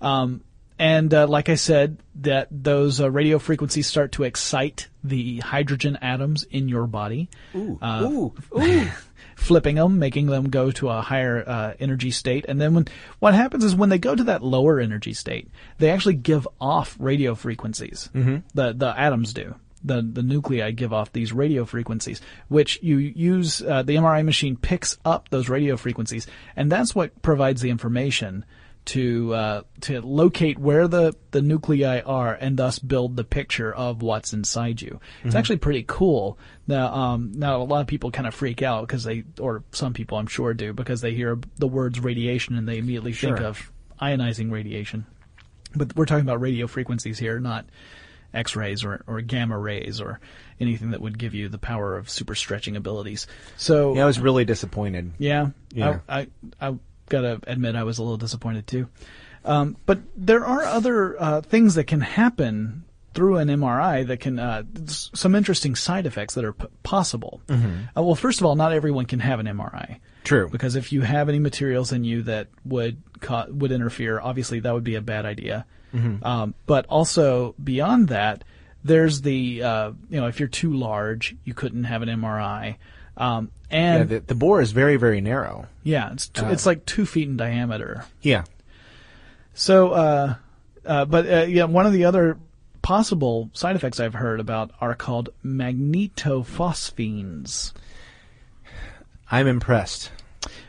Um, 0.00 0.42
and 0.78 1.14
uh, 1.14 1.28
like 1.28 1.48
I 1.48 1.54
said, 1.54 1.98
that 2.16 2.48
those 2.50 3.00
uh, 3.00 3.08
radio 3.10 3.38
frequencies 3.38 3.86
start 3.86 4.12
to 4.12 4.24
excite 4.24 4.88
the 5.04 5.38
hydrogen 5.38 5.96
atoms 6.02 6.42
in 6.44 6.68
your 6.68 6.86
body, 6.88 7.28
Ooh, 7.54 7.78
Uh, 7.80 8.02
ooh, 8.04 8.34
ooh. 8.58 8.88
Flipping 9.36 9.76
them, 9.76 9.98
making 9.98 10.26
them 10.26 10.48
go 10.48 10.70
to 10.72 10.88
a 10.88 11.00
higher 11.00 11.44
uh, 11.46 11.74
energy 11.80 12.10
state. 12.10 12.44
And 12.48 12.60
then 12.60 12.74
when 12.74 12.88
what 13.18 13.34
happens 13.34 13.64
is 13.64 13.74
when 13.74 13.88
they 13.88 13.98
go 13.98 14.14
to 14.14 14.24
that 14.24 14.42
lower 14.42 14.80
energy 14.80 15.12
state, 15.12 15.48
they 15.78 15.90
actually 15.90 16.14
give 16.14 16.46
off 16.60 16.96
radio 16.98 17.34
frequencies. 17.34 18.10
Mm-hmm. 18.14 18.38
The 18.54 18.72
the 18.72 18.98
atoms 18.98 19.32
do. 19.32 19.54
The 19.84 20.00
the 20.00 20.22
nuclei 20.22 20.70
give 20.70 20.92
off 20.92 21.12
these 21.12 21.32
radio 21.32 21.64
frequencies, 21.64 22.20
which 22.48 22.80
you 22.82 22.98
use. 22.98 23.62
Uh, 23.62 23.82
the 23.82 23.96
MRI 23.96 24.24
machine 24.24 24.56
picks 24.56 24.96
up 25.04 25.28
those 25.30 25.48
radio 25.48 25.76
frequencies, 25.76 26.26
and 26.54 26.70
that's 26.70 26.94
what 26.94 27.20
provides 27.22 27.62
the 27.62 27.70
information 27.70 28.44
to 28.84 29.32
uh, 29.34 29.62
to 29.82 30.00
locate 30.00 30.58
where 30.58 30.88
the, 30.88 31.14
the 31.30 31.40
nuclei 31.40 32.00
are 32.00 32.34
and 32.34 32.56
thus 32.56 32.78
build 32.78 33.16
the 33.16 33.24
picture 33.24 33.72
of 33.72 34.02
what's 34.02 34.32
inside 34.32 34.82
you. 34.82 35.00
It's 35.22 35.34
actually 35.36 35.58
pretty 35.58 35.84
cool. 35.86 36.38
Now, 36.66 36.92
um, 36.92 37.32
now 37.34 37.62
a 37.62 37.64
lot 37.64 37.80
of 37.80 37.86
people 37.86 38.10
kind 38.10 38.26
of 38.26 38.34
freak 38.34 38.60
out 38.62 38.86
because 38.86 39.04
they, 39.04 39.24
or 39.38 39.62
some 39.72 39.92
people 39.92 40.18
I'm 40.18 40.26
sure 40.26 40.52
do, 40.54 40.72
because 40.72 41.00
they 41.00 41.14
hear 41.14 41.38
the 41.56 41.68
words 41.68 42.00
radiation 42.00 42.56
and 42.56 42.66
they 42.68 42.78
immediately 42.78 43.12
think 43.12 43.40
of 43.40 43.70
ionizing 44.00 44.50
radiation. 44.50 45.06
But 45.74 45.94
we're 45.96 46.06
talking 46.06 46.24
about 46.24 46.40
radio 46.40 46.66
frequencies 46.66 47.18
here, 47.18 47.38
not 47.40 47.66
X-rays 48.34 48.84
or, 48.84 49.04
or 49.06 49.20
gamma 49.20 49.58
rays 49.58 50.00
or 50.00 50.18
anything 50.58 50.90
that 50.90 51.00
would 51.00 51.18
give 51.18 51.34
you 51.34 51.48
the 51.48 51.58
power 51.58 51.96
of 51.96 52.10
super 52.10 52.34
stretching 52.34 52.76
abilities. 52.76 53.26
So 53.56 53.94
Yeah, 53.94 54.02
I 54.02 54.06
was 54.06 54.18
really 54.18 54.44
disappointed. 54.44 55.12
yeah. 55.18 55.50
Yeah. 55.72 56.00
I, 56.08 56.28
I, 56.60 56.68
I 56.70 56.74
gotta 57.12 57.40
admit 57.46 57.76
I 57.76 57.84
was 57.84 57.98
a 57.98 58.02
little 58.02 58.16
disappointed 58.16 58.66
too. 58.66 58.88
Um, 59.44 59.76
but 59.86 59.98
there 60.16 60.44
are 60.44 60.62
other 60.64 61.20
uh, 61.20 61.40
things 61.42 61.74
that 61.76 61.84
can 61.84 62.00
happen 62.00 62.84
through 63.14 63.36
an 63.36 63.48
MRI 63.48 64.06
that 64.06 64.20
can 64.20 64.38
uh, 64.38 64.62
some 64.86 65.34
interesting 65.34 65.74
side 65.74 66.06
effects 66.06 66.34
that 66.34 66.44
are 66.44 66.54
p- 66.54 66.66
possible. 66.82 67.42
Uh, 67.50 68.02
well, 68.02 68.14
first 68.14 68.40
of 68.40 68.46
all, 68.46 68.56
not 68.56 68.72
everyone 68.72 69.04
can 69.04 69.20
have 69.20 69.38
an 69.40 69.46
MRI. 69.46 69.98
True. 70.24 70.48
Because 70.48 70.76
if 70.76 70.92
you 70.92 71.02
have 71.02 71.28
any 71.28 71.38
materials 71.38 71.92
in 71.92 72.04
you 72.04 72.22
that 72.22 72.46
would 72.64 73.02
ca- 73.20 73.46
would 73.50 73.70
interfere, 73.72 74.18
obviously 74.20 74.60
that 74.60 74.72
would 74.72 74.84
be 74.84 74.94
a 74.94 75.02
bad 75.02 75.26
idea. 75.26 75.66
Um, 76.22 76.54
but 76.66 76.86
also 76.86 77.54
beyond 77.62 78.08
that, 78.08 78.44
there's 78.82 79.20
the 79.20 79.62
uh, 79.62 79.92
you 80.08 80.20
know 80.20 80.28
if 80.28 80.38
you're 80.40 80.48
too 80.48 80.72
large, 80.72 81.36
you 81.44 81.52
couldn't 81.52 81.84
have 81.84 82.00
an 82.02 82.08
MRI. 82.08 82.76
Um, 83.18 83.50
Yeah, 83.72 83.96
and 83.96 84.08
the, 84.08 84.20
the 84.20 84.34
bore 84.34 84.60
is 84.60 84.72
very, 84.72 84.96
very 84.96 85.20
narrow. 85.20 85.66
yeah, 85.82 86.12
it's 86.12 86.28
t- 86.28 86.44
it's 86.46 86.66
like 86.66 86.84
two 86.86 87.06
feet 87.06 87.28
in 87.28 87.36
diameter. 87.36 88.04
Yeah. 88.20 88.44
So, 89.54 89.90
uh, 89.92 90.34
uh, 90.86 91.04
but 91.06 91.28
uh, 91.30 91.42
yeah, 91.48 91.64
one 91.64 91.86
of 91.86 91.92
the 91.92 92.04
other 92.04 92.38
possible 92.82 93.50
side 93.52 93.76
effects 93.76 94.00
I've 94.00 94.14
heard 94.14 94.40
about 94.40 94.70
are 94.80 94.94
called 94.94 95.28
magnetophosphenes. 95.44 97.72
I'm 99.30 99.46
impressed. 99.46 100.10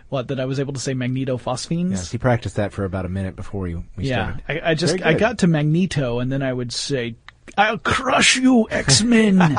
What 0.09 0.27
that 0.27 0.39
I 0.39 0.45
was 0.45 0.59
able 0.59 0.73
to 0.73 0.79
say 0.79 0.93
magnetophosphenes? 0.93 1.89
Yes, 1.91 2.11
he 2.11 2.17
practiced 2.19 2.55
that 2.57 2.71
for 2.71 2.85
about 2.85 3.05
a 3.05 3.09
minute 3.09 3.35
before 3.35 3.61
we, 3.61 3.75
we 3.75 3.83
Yeah, 3.97 4.37
started. 4.37 4.63
I, 4.63 4.71
I 4.71 4.75
just 4.75 5.01
I 5.01 5.13
got 5.15 5.39
to 5.39 5.47
Magneto, 5.47 6.19
and 6.19 6.31
then 6.31 6.43
I 6.43 6.53
would 6.53 6.71
say, 6.71 7.15
"I'll 7.57 7.79
crush 7.79 8.35
you, 8.37 8.67
X 8.69 9.01
Men." 9.01 9.39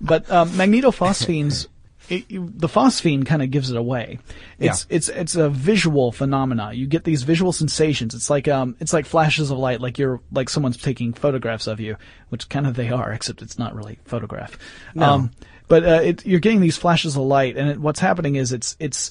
but 0.00 0.28
um, 0.30 0.48
magnetophosphenes, 0.50 1.68
it, 2.08 2.24
you- 2.30 2.52
the 2.54 2.68
phosphene 2.68 3.24
kind 3.24 3.42
of 3.42 3.50
gives 3.50 3.70
it 3.70 3.76
away. 3.76 4.18
It's 4.58 4.86
Yeah. 4.88 4.96
it's 4.96 5.08
it's 5.08 5.36
a 5.36 5.48
visual 5.48 6.12
phenomena. 6.12 6.72
You 6.72 6.86
get 6.86 7.04
these 7.04 7.22
visual 7.22 7.52
sensations. 7.52 8.14
It's 8.14 8.28
like 8.30 8.48
um 8.48 8.76
it's 8.80 8.92
like 8.92 9.06
flashes 9.06 9.50
of 9.50 9.58
light, 9.58 9.80
like 9.80 9.98
you're 9.98 10.20
like 10.32 10.48
someone's 10.48 10.76
taking 10.76 11.12
photographs 11.12 11.66
of 11.66 11.80
you, 11.80 11.96
which 12.30 12.48
kind 12.48 12.66
of 12.66 12.74
they 12.74 12.90
are, 12.90 13.12
except 13.12 13.42
it's 13.42 13.58
not 13.58 13.74
really 13.74 13.98
photograph. 14.04 14.58
Um, 14.98 15.30
but 15.68 15.84
uh, 15.84 16.00
it, 16.02 16.26
you're 16.26 16.40
getting 16.40 16.60
these 16.60 16.76
flashes 16.76 17.16
of 17.16 17.22
light, 17.22 17.56
and 17.56 17.70
it, 17.70 17.78
what's 17.78 18.00
happening 18.00 18.34
is 18.36 18.52
it's 18.52 18.76
it's 18.78 19.10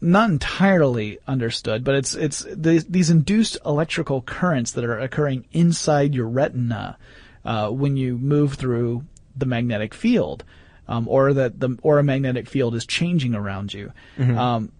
not 0.00 0.30
entirely 0.30 1.18
understood, 1.28 1.84
but 1.84 1.94
it's 1.94 2.14
it's 2.14 2.44
these, 2.50 2.84
these 2.86 3.10
induced 3.10 3.58
electrical 3.66 4.22
currents 4.22 4.72
that 4.72 4.84
are 4.84 4.98
occurring 4.98 5.44
inside 5.52 6.14
your 6.14 6.28
retina 6.28 6.96
uh, 7.44 7.68
when 7.68 7.96
you 7.96 8.16
move 8.18 8.54
through 8.54 9.04
the 9.36 9.46
magnetic 9.46 9.92
field, 9.94 10.44
um, 10.88 11.08
or 11.08 11.32
that 11.32 11.58
the 11.58 11.78
or 11.82 11.98
a 11.98 12.02
magnetic 12.02 12.48
field 12.48 12.74
is 12.74 12.86
changing 12.86 13.34
around 13.34 13.72
you. 13.72 13.92
Um, 14.38 14.72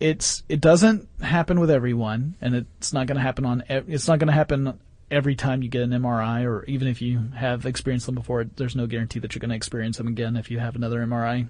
it's 0.00 0.42
it 0.48 0.60
doesn't 0.60 1.08
happen 1.20 1.60
with 1.60 1.70
everyone, 1.70 2.34
and 2.40 2.54
it's 2.54 2.92
not 2.92 3.06
going 3.06 3.16
to 3.16 3.22
happen 3.22 3.44
on 3.44 3.62
it's 3.68 4.08
not 4.08 4.18
going 4.18 4.28
to 4.28 4.34
happen 4.34 4.78
every 5.10 5.34
time 5.34 5.62
you 5.62 5.68
get 5.68 5.82
an 5.82 5.90
MRI, 5.90 6.44
or 6.44 6.64
even 6.64 6.88
if 6.88 7.02
you 7.02 7.30
have 7.34 7.66
experienced 7.66 8.06
them 8.06 8.14
before. 8.14 8.44
There's 8.44 8.74
no 8.74 8.86
guarantee 8.86 9.20
that 9.20 9.34
you're 9.34 9.40
going 9.40 9.50
to 9.50 9.56
experience 9.56 9.98
them 9.98 10.08
again 10.08 10.36
if 10.36 10.50
you 10.50 10.58
have 10.58 10.74
another 10.74 11.04
MRI, 11.04 11.48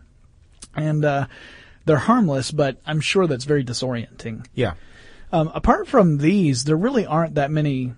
and 0.75 1.05
uh, 1.05 1.27
they're 1.85 1.97
harmless, 1.97 2.51
but 2.51 2.79
I'm 2.85 3.01
sure 3.01 3.27
that's 3.27 3.45
very 3.45 3.65
disorienting. 3.65 4.47
Yeah. 4.55 4.75
Um, 5.33 5.51
apart 5.55 5.87
from 5.87 6.19
these, 6.19 6.65
there 6.65 6.77
really 6.77 7.07
aren't 7.07 7.37
that 7.37 7.53
many 7.53 7.95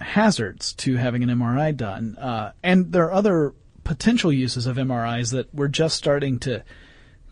hazards 0.00 0.72
to 0.72 0.96
having 0.96 1.22
an 1.22 1.28
MRI 1.28 1.76
done, 1.76 2.16
uh, 2.18 2.52
and 2.64 2.90
there 2.90 3.04
are 3.04 3.12
other 3.12 3.54
potential 3.88 4.30
uses 4.30 4.66
of 4.66 4.76
MRIs 4.76 5.32
that 5.32 5.52
we're 5.54 5.66
just 5.66 5.96
starting 5.96 6.38
to 6.40 6.62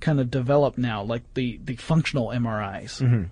kind 0.00 0.18
of 0.18 0.30
develop 0.30 0.78
now, 0.78 1.02
like 1.02 1.22
the 1.34 1.60
the 1.62 1.76
functional 1.76 2.28
MRIs, 2.28 3.28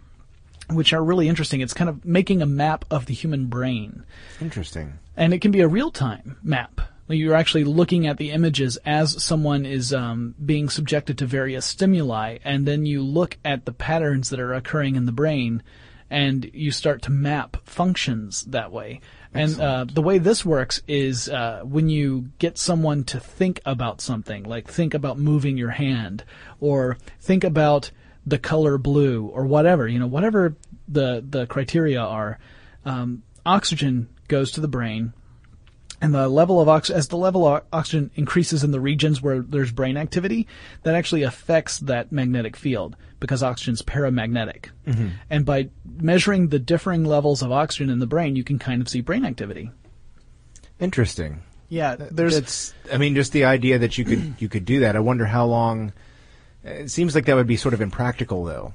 which 0.68 0.92
are 0.92 1.02
really 1.02 1.26
interesting. 1.26 1.62
It's 1.62 1.72
kind 1.72 1.88
of 1.88 2.04
making 2.04 2.42
a 2.42 2.46
map 2.46 2.84
of 2.90 3.06
the 3.06 3.14
human 3.14 3.46
brain 3.46 4.04
Interesting. 4.42 4.98
and 5.16 5.32
it 5.32 5.40
can 5.40 5.52
be 5.52 5.60
a 5.62 5.68
real 5.68 5.90
time 5.90 6.36
map. 6.42 6.82
You're 7.08 7.34
actually 7.34 7.64
looking 7.64 8.06
at 8.06 8.18
the 8.18 8.30
images 8.30 8.76
as 8.84 9.22
someone 9.22 9.64
is 9.66 9.92
um, 9.92 10.34
being 10.44 10.68
subjected 10.68 11.16
to 11.18 11.26
various 11.26 11.64
stimuli, 11.64 12.38
and 12.44 12.66
then 12.66 12.84
you 12.86 13.02
look 13.02 13.38
at 13.44 13.64
the 13.64 13.72
patterns 13.72 14.28
that 14.30 14.40
are 14.40 14.52
occurring 14.54 14.96
in 14.96 15.06
the 15.06 15.12
brain, 15.12 15.62
and 16.10 16.50
you 16.52 16.70
start 16.70 17.00
to 17.02 17.10
map 17.10 17.56
functions 17.64 18.42
that 18.44 18.70
way. 18.70 19.00
And 19.34 19.60
uh, 19.60 19.84
the 19.92 20.00
way 20.00 20.18
this 20.18 20.44
works 20.44 20.80
is 20.86 21.28
uh, 21.28 21.62
when 21.64 21.88
you 21.88 22.30
get 22.38 22.56
someone 22.56 23.02
to 23.04 23.18
think 23.18 23.60
about 23.66 24.00
something, 24.00 24.44
like 24.44 24.68
think 24.68 24.94
about 24.94 25.18
moving 25.18 25.56
your 25.56 25.70
hand, 25.70 26.24
or 26.60 26.96
think 27.20 27.42
about 27.42 27.90
the 28.24 28.38
color 28.38 28.78
blue, 28.78 29.26
or 29.26 29.44
whatever, 29.44 29.88
you 29.88 29.98
know, 29.98 30.06
whatever 30.06 30.56
the 30.88 31.24
the 31.28 31.46
criteria 31.46 32.00
are. 32.00 32.38
Um, 32.84 33.22
oxygen 33.44 34.08
goes 34.28 34.52
to 34.52 34.60
the 34.60 34.68
brain, 34.68 35.12
and 36.00 36.14
the 36.14 36.28
level 36.28 36.60
of 36.60 36.68
ox- 36.68 36.90
as 36.90 37.08
the 37.08 37.16
level 37.16 37.46
of 37.46 37.62
oxygen 37.72 38.10
increases 38.14 38.64
in 38.64 38.70
the 38.70 38.80
regions 38.80 39.22
where 39.22 39.40
there's 39.40 39.72
brain 39.72 39.96
activity, 39.96 40.46
that 40.82 40.94
actually 40.94 41.22
affects 41.22 41.78
that 41.78 42.12
magnetic 42.12 42.56
field 42.56 42.96
because 43.20 43.42
oxygen's 43.42 43.82
paramagnetic. 43.82 44.66
Mm-hmm. 44.86 45.08
And 45.30 45.46
by 45.46 45.70
measuring 45.86 46.48
the 46.48 46.58
differing 46.58 47.04
levels 47.04 47.42
of 47.42 47.52
oxygen 47.52 47.90
in 47.90 48.00
the 48.00 48.06
brain, 48.06 48.36
you 48.36 48.44
can 48.44 48.58
kind 48.58 48.82
of 48.82 48.88
see 48.88 49.00
brain 49.00 49.24
activity. 49.24 49.70
Interesting. 50.80 51.42
Yeah, 51.68 51.96
there's 51.96 52.34
That's, 52.34 52.74
I 52.92 52.98
mean, 52.98 53.14
just 53.14 53.32
the 53.32 53.46
idea 53.46 53.78
that 53.78 53.96
you 53.96 54.04
could 54.04 54.34
you 54.38 54.48
could 54.48 54.64
do 54.64 54.80
that. 54.80 54.96
I 54.96 55.00
wonder 55.00 55.26
how 55.26 55.46
long. 55.46 55.92
It 56.62 56.90
seems 56.90 57.14
like 57.14 57.26
that 57.26 57.36
would 57.36 57.46
be 57.46 57.56
sort 57.56 57.74
of 57.74 57.82
impractical, 57.82 58.44
though, 58.44 58.72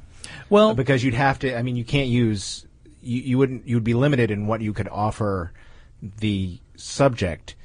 well, 0.50 0.76
because 0.76 1.04
you'd 1.04 1.16
have 1.16 1.40
to. 1.40 1.58
I 1.58 1.62
mean, 1.62 1.76
you 1.76 1.86
can't 1.86 2.08
use. 2.08 2.66
You, 3.02 3.22
you 3.22 3.38
wouldn't. 3.38 3.68
You 3.68 3.76
would 3.76 3.84
be 3.84 3.94
limited 3.94 4.32
in 4.32 4.48
what 4.48 4.62
you 4.62 4.74
could 4.74 4.88
offer 4.88 5.54
the 6.02 6.60
subject 6.76 7.56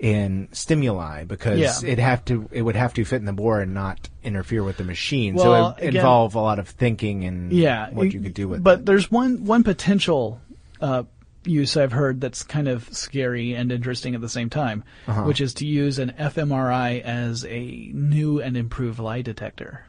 in 0.00 0.48
stimuli 0.52 1.24
because 1.24 1.60
Yeah. 1.60 1.90
it 1.90 1.98
have 1.98 2.24
to. 2.26 2.48
It 2.52 2.62
would 2.62 2.76
have 2.76 2.92
to 2.94 3.04
fit 3.04 3.16
in 3.16 3.24
the 3.26 3.32
bore 3.32 3.60
and 3.60 3.72
not 3.72 4.08
interfere 4.22 4.62
with 4.64 4.76
the 4.76 4.84
machine. 4.84 5.38
so 5.38 5.54
it 5.54 5.60
would 5.62 5.74
again- 5.78 5.96
involve 5.96 6.34
a 6.34 6.40
lot 6.40 6.58
of 6.58 6.68
thinking 6.68 7.24
and 7.24 7.52
yeah, 7.52 7.90
what 7.90 8.12
you 8.12 8.20
could 8.20 8.34
do 8.34 8.48
with. 8.48 8.60
It. 8.60 8.62
But 8.64 8.80
it. 8.80 8.86
there's 8.86 9.10
one 9.10 9.44
one 9.44 9.62
potential 9.62 10.40
uh, 10.80 11.04
use 11.46 11.76
I've 11.76 11.92
heard 11.92 12.20
that's 12.20 12.42
kind 12.42 12.68
of 12.68 12.88
scary 12.92 13.54
and 13.54 13.70
interesting 13.70 14.14
at 14.14 14.20
the 14.20 14.28
same 14.28 14.50
time, 14.50 14.82
Uh-huh. 15.06 15.22
which 15.24 15.40
is 15.40 15.54
to 15.54 15.66
use 15.66 15.98
an 15.98 16.12
fMRI 16.18 17.00
as 17.02 17.44
a 17.46 17.90
new 17.94 18.40
and 18.40 18.56
improved 18.56 18.98
lie 18.98 19.22
detector. 19.22 19.84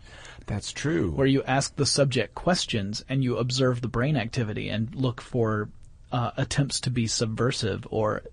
that's 0.48 0.72
true. 0.72 1.10
where 1.12 1.26
you 1.26 1.42
ask 1.44 1.76
the 1.76 1.86
subject 1.88 2.36
questions 2.36 3.04
and 3.10 3.24
you 3.24 3.38
observe 3.38 3.82
the 3.82 3.88
brain 3.88 4.16
activity 4.16 4.70
and 4.70 4.94
look 4.94 5.20
for 5.20 5.70
uh, 6.12 6.32
attempts 6.38 6.82
to 6.82 6.90
be 6.90 7.08
subversive 7.08 7.88
or 7.90 8.24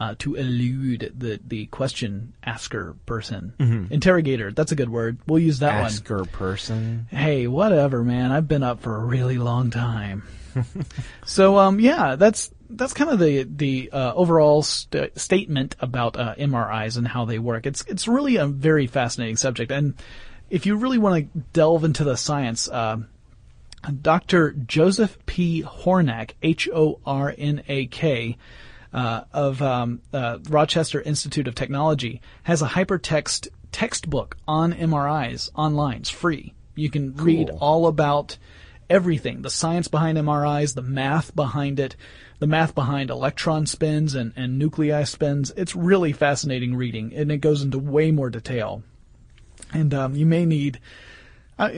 uh, 0.00 0.14
to 0.18 0.34
elude 0.34 1.12
the, 1.16 1.38
the 1.46 1.66
question 1.66 2.32
asker 2.42 2.96
person. 3.06 3.54
Interrogator, 3.92 4.50
that's 4.50 4.72
a 4.72 4.74
good 4.74 4.88
word. 4.88 5.18
We'll 5.26 5.38
use 5.38 5.60
that 5.60 5.76
one. 5.76 5.84
Asker 5.84 6.24
person. 6.24 7.06
Hey, 7.10 7.46
whatever, 7.46 8.02
man. 8.02 8.32
I've 8.32 8.48
been 8.48 8.62
up 8.64 8.80
for 8.80 8.96
a 8.96 9.04
really 9.04 9.38
long 9.38 9.70
time. 9.70 10.24
so, 11.24 11.58
um, 11.58 11.78
yeah, 11.78 12.16
that's 12.16 12.50
that's 12.68 12.94
kind 12.94 13.10
of 13.10 13.18
the 13.18 13.44
the 13.44 13.90
uh, 13.92 14.12
overall 14.14 14.62
st- 14.62 15.18
statement 15.18 15.76
about 15.80 16.16
uh, 16.18 16.34
MRIs 16.34 16.96
and 16.96 17.06
how 17.06 17.24
they 17.24 17.38
work. 17.38 17.64
It's 17.64 17.84
it's 17.86 18.08
really 18.08 18.36
a 18.36 18.46
very 18.46 18.86
fascinating 18.86 19.36
subject, 19.36 19.70
and 19.70 19.94
if 20.50 20.66
you 20.66 20.76
really 20.76 20.98
want 20.98 21.32
to 21.32 21.40
delve 21.52 21.84
into 21.84 22.04
the 22.04 22.16
science, 22.16 22.68
uh, 22.68 22.98
Dr. 23.90 24.52
Joseph 24.52 25.18
P. 25.26 25.62
Hornak, 25.62 26.32
H 26.42 26.68
O 26.72 27.00
R 27.04 27.34
N 27.36 27.62
A 27.68 27.86
K, 27.86 28.36
uh, 28.92 29.22
of 29.32 29.60
um, 29.60 30.00
uh, 30.12 30.38
Rochester 30.48 31.00
Institute 31.00 31.48
of 31.48 31.54
Technology, 31.54 32.20
has 32.44 32.62
a 32.62 32.68
hypertext 32.68 33.48
textbook 33.72 34.36
on 34.46 34.72
MRIs 34.72 35.50
online. 35.54 35.98
It's 35.98 36.10
free. 36.10 36.54
You 36.74 36.90
can 36.90 37.14
read 37.16 37.50
all 37.50 37.86
about 37.86 38.38
everything 38.88 39.42
the 39.42 39.50
science 39.50 39.88
behind 39.88 40.18
MRIs, 40.18 40.74
the 40.74 40.82
math 40.82 41.34
behind 41.34 41.80
it, 41.80 41.96
the 42.38 42.46
math 42.46 42.74
behind 42.74 43.10
electron 43.10 43.66
spins 43.66 44.14
and, 44.14 44.32
and 44.36 44.58
nuclei 44.58 45.04
spins. 45.04 45.52
It's 45.56 45.74
really 45.74 46.12
fascinating 46.12 46.74
reading, 46.74 47.12
and 47.14 47.32
it 47.32 47.38
goes 47.38 47.62
into 47.62 47.78
way 47.78 48.10
more 48.10 48.30
detail. 48.30 48.82
And 49.72 49.94
um, 49.94 50.14
you 50.14 50.26
may 50.26 50.44
need 50.44 50.78
uh, 51.58 51.70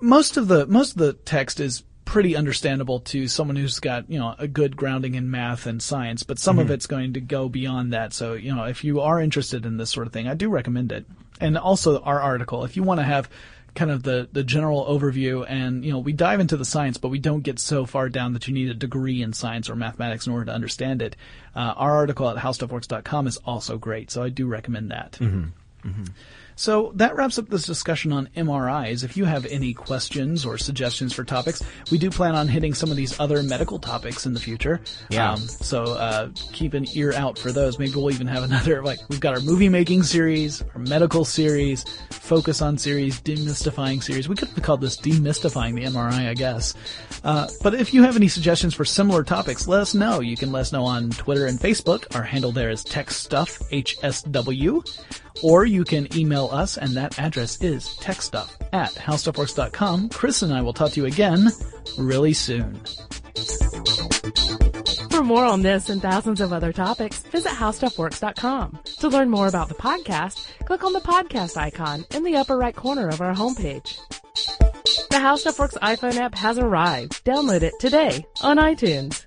most 0.00 0.36
of 0.36 0.48
the 0.48 0.66
most 0.66 0.92
of 0.92 0.98
the 0.98 1.12
text 1.12 1.60
is 1.60 1.82
pretty 2.04 2.34
understandable 2.34 3.00
to 3.00 3.28
someone 3.28 3.56
who's 3.56 3.80
got 3.80 4.08
you 4.10 4.18
know 4.18 4.34
a 4.38 4.48
good 4.48 4.76
grounding 4.76 5.14
in 5.14 5.30
math 5.30 5.66
and 5.66 5.82
science, 5.82 6.22
but 6.22 6.38
some 6.38 6.58
of 6.58 6.66
mm-hmm. 6.66 6.74
it's 6.74 6.86
going 6.86 7.12
to 7.12 7.20
go 7.20 7.48
beyond 7.48 7.92
that. 7.92 8.12
So 8.12 8.34
you 8.34 8.54
know 8.54 8.64
if 8.64 8.84
you 8.84 9.00
are 9.00 9.20
interested 9.20 9.66
in 9.66 9.76
this 9.76 9.90
sort 9.90 10.06
of 10.06 10.12
thing, 10.12 10.26
I 10.26 10.34
do 10.34 10.48
recommend 10.48 10.92
it. 10.92 11.06
And 11.40 11.56
also 11.58 12.00
our 12.00 12.20
article, 12.20 12.64
if 12.64 12.76
you 12.76 12.82
want 12.82 13.00
to 13.00 13.04
have 13.04 13.28
kind 13.74 13.90
of 13.90 14.02
the 14.02 14.28
the 14.32 14.42
general 14.42 14.86
overview 14.86 15.44
and 15.48 15.84
you 15.84 15.92
know 15.92 15.98
we 15.98 16.12
dive 16.12 16.40
into 16.40 16.56
the 16.56 16.64
science, 16.64 16.96
but 16.96 17.10
we 17.10 17.18
don't 17.18 17.42
get 17.42 17.58
so 17.58 17.84
far 17.84 18.08
down 18.08 18.32
that 18.32 18.48
you 18.48 18.54
need 18.54 18.70
a 18.70 18.74
degree 18.74 19.22
in 19.22 19.32
science 19.32 19.68
or 19.68 19.76
mathematics 19.76 20.26
in 20.26 20.32
order 20.32 20.46
to 20.46 20.52
understand 20.52 21.02
it. 21.02 21.14
Uh, 21.54 21.74
our 21.76 21.94
article 21.94 22.28
at 22.30 22.36
howstuffworks.com 22.36 23.26
is 23.26 23.36
also 23.38 23.76
great, 23.78 24.10
so 24.10 24.22
I 24.22 24.30
do 24.30 24.46
recommend 24.46 24.90
that. 24.90 25.12
Mm-hmm. 25.12 25.88
Mm-hmm. 25.88 26.04
So 26.58 26.90
that 26.96 27.14
wraps 27.14 27.38
up 27.38 27.48
this 27.48 27.62
discussion 27.62 28.12
on 28.12 28.28
MRIs. 28.36 29.04
If 29.04 29.16
you 29.16 29.26
have 29.26 29.46
any 29.46 29.72
questions 29.72 30.44
or 30.44 30.58
suggestions 30.58 31.12
for 31.12 31.22
topics, 31.22 31.62
we 31.92 31.98
do 31.98 32.10
plan 32.10 32.34
on 32.34 32.48
hitting 32.48 32.74
some 32.74 32.90
of 32.90 32.96
these 32.96 33.18
other 33.20 33.44
medical 33.44 33.78
topics 33.78 34.26
in 34.26 34.34
the 34.34 34.40
future. 34.40 34.80
Yeah. 35.08 35.34
Um, 35.34 35.38
so 35.38 35.84
uh, 35.84 36.30
keep 36.52 36.74
an 36.74 36.86
ear 36.94 37.12
out 37.12 37.38
for 37.38 37.52
those. 37.52 37.78
Maybe 37.78 37.92
we'll 37.94 38.10
even 38.10 38.26
have 38.26 38.42
another 38.50 38.82
like 38.82 38.98
we've 39.08 39.20
got 39.20 39.34
our 39.34 39.40
movie 39.40 39.68
making 39.68 40.02
series, 40.02 40.60
our 40.74 40.80
medical 40.80 41.24
series, 41.24 41.84
focus 42.10 42.60
on 42.60 42.76
series, 42.76 43.20
demystifying 43.20 44.02
series. 44.02 44.28
We 44.28 44.34
could 44.34 44.48
have 44.48 44.64
called 44.64 44.80
this 44.80 44.96
demystifying 44.96 45.76
the 45.76 45.84
MRI, 45.84 46.28
I 46.28 46.34
guess. 46.34 46.74
Uh, 47.22 47.46
but 47.62 47.74
if 47.74 47.94
you 47.94 48.02
have 48.02 48.16
any 48.16 48.26
suggestions 48.26 48.74
for 48.74 48.84
similar 48.84 49.22
topics, 49.22 49.68
let 49.68 49.80
us 49.80 49.94
know. 49.94 50.18
You 50.18 50.36
can 50.36 50.50
let 50.50 50.62
us 50.62 50.72
know 50.72 50.84
on 50.84 51.10
Twitter 51.10 51.46
and 51.46 51.60
Facebook. 51.60 52.16
Our 52.16 52.24
handle 52.24 52.50
there 52.50 52.70
is 52.70 52.84
techstuffhsw. 52.84 54.82
Or 55.42 55.64
you 55.64 55.84
can 55.84 56.14
email 56.16 56.48
us, 56.50 56.76
and 56.76 56.96
that 56.96 57.18
address 57.18 57.62
is 57.62 57.88
techstuff 58.00 58.50
at 58.72 58.92
howstuffworks.com. 58.94 60.10
Chris 60.10 60.42
and 60.42 60.52
I 60.52 60.62
will 60.62 60.72
talk 60.72 60.92
to 60.92 61.00
you 61.00 61.06
again 61.06 61.48
really 61.96 62.32
soon. 62.32 62.80
For 65.10 65.24
more 65.24 65.44
on 65.44 65.62
this 65.62 65.88
and 65.88 66.00
thousands 66.00 66.40
of 66.40 66.52
other 66.52 66.72
topics, 66.72 67.18
visit 67.22 67.50
howstuffworks.com. 67.50 68.78
To 69.00 69.08
learn 69.08 69.30
more 69.30 69.48
about 69.48 69.68
the 69.68 69.74
podcast, 69.74 70.46
click 70.64 70.84
on 70.84 70.92
the 70.92 71.00
podcast 71.00 71.56
icon 71.56 72.04
in 72.14 72.22
the 72.22 72.36
upper 72.36 72.56
right 72.56 72.74
corner 72.74 73.08
of 73.08 73.20
our 73.20 73.34
homepage. 73.34 73.98
The 75.10 75.18
How 75.18 75.36
Stuff 75.36 75.58
Works 75.58 75.76
iPhone 75.82 76.16
app 76.16 76.34
has 76.36 76.58
arrived. 76.58 77.24
Download 77.24 77.62
it 77.62 77.74
today 77.80 78.24
on 78.42 78.58
iTunes. 78.58 79.26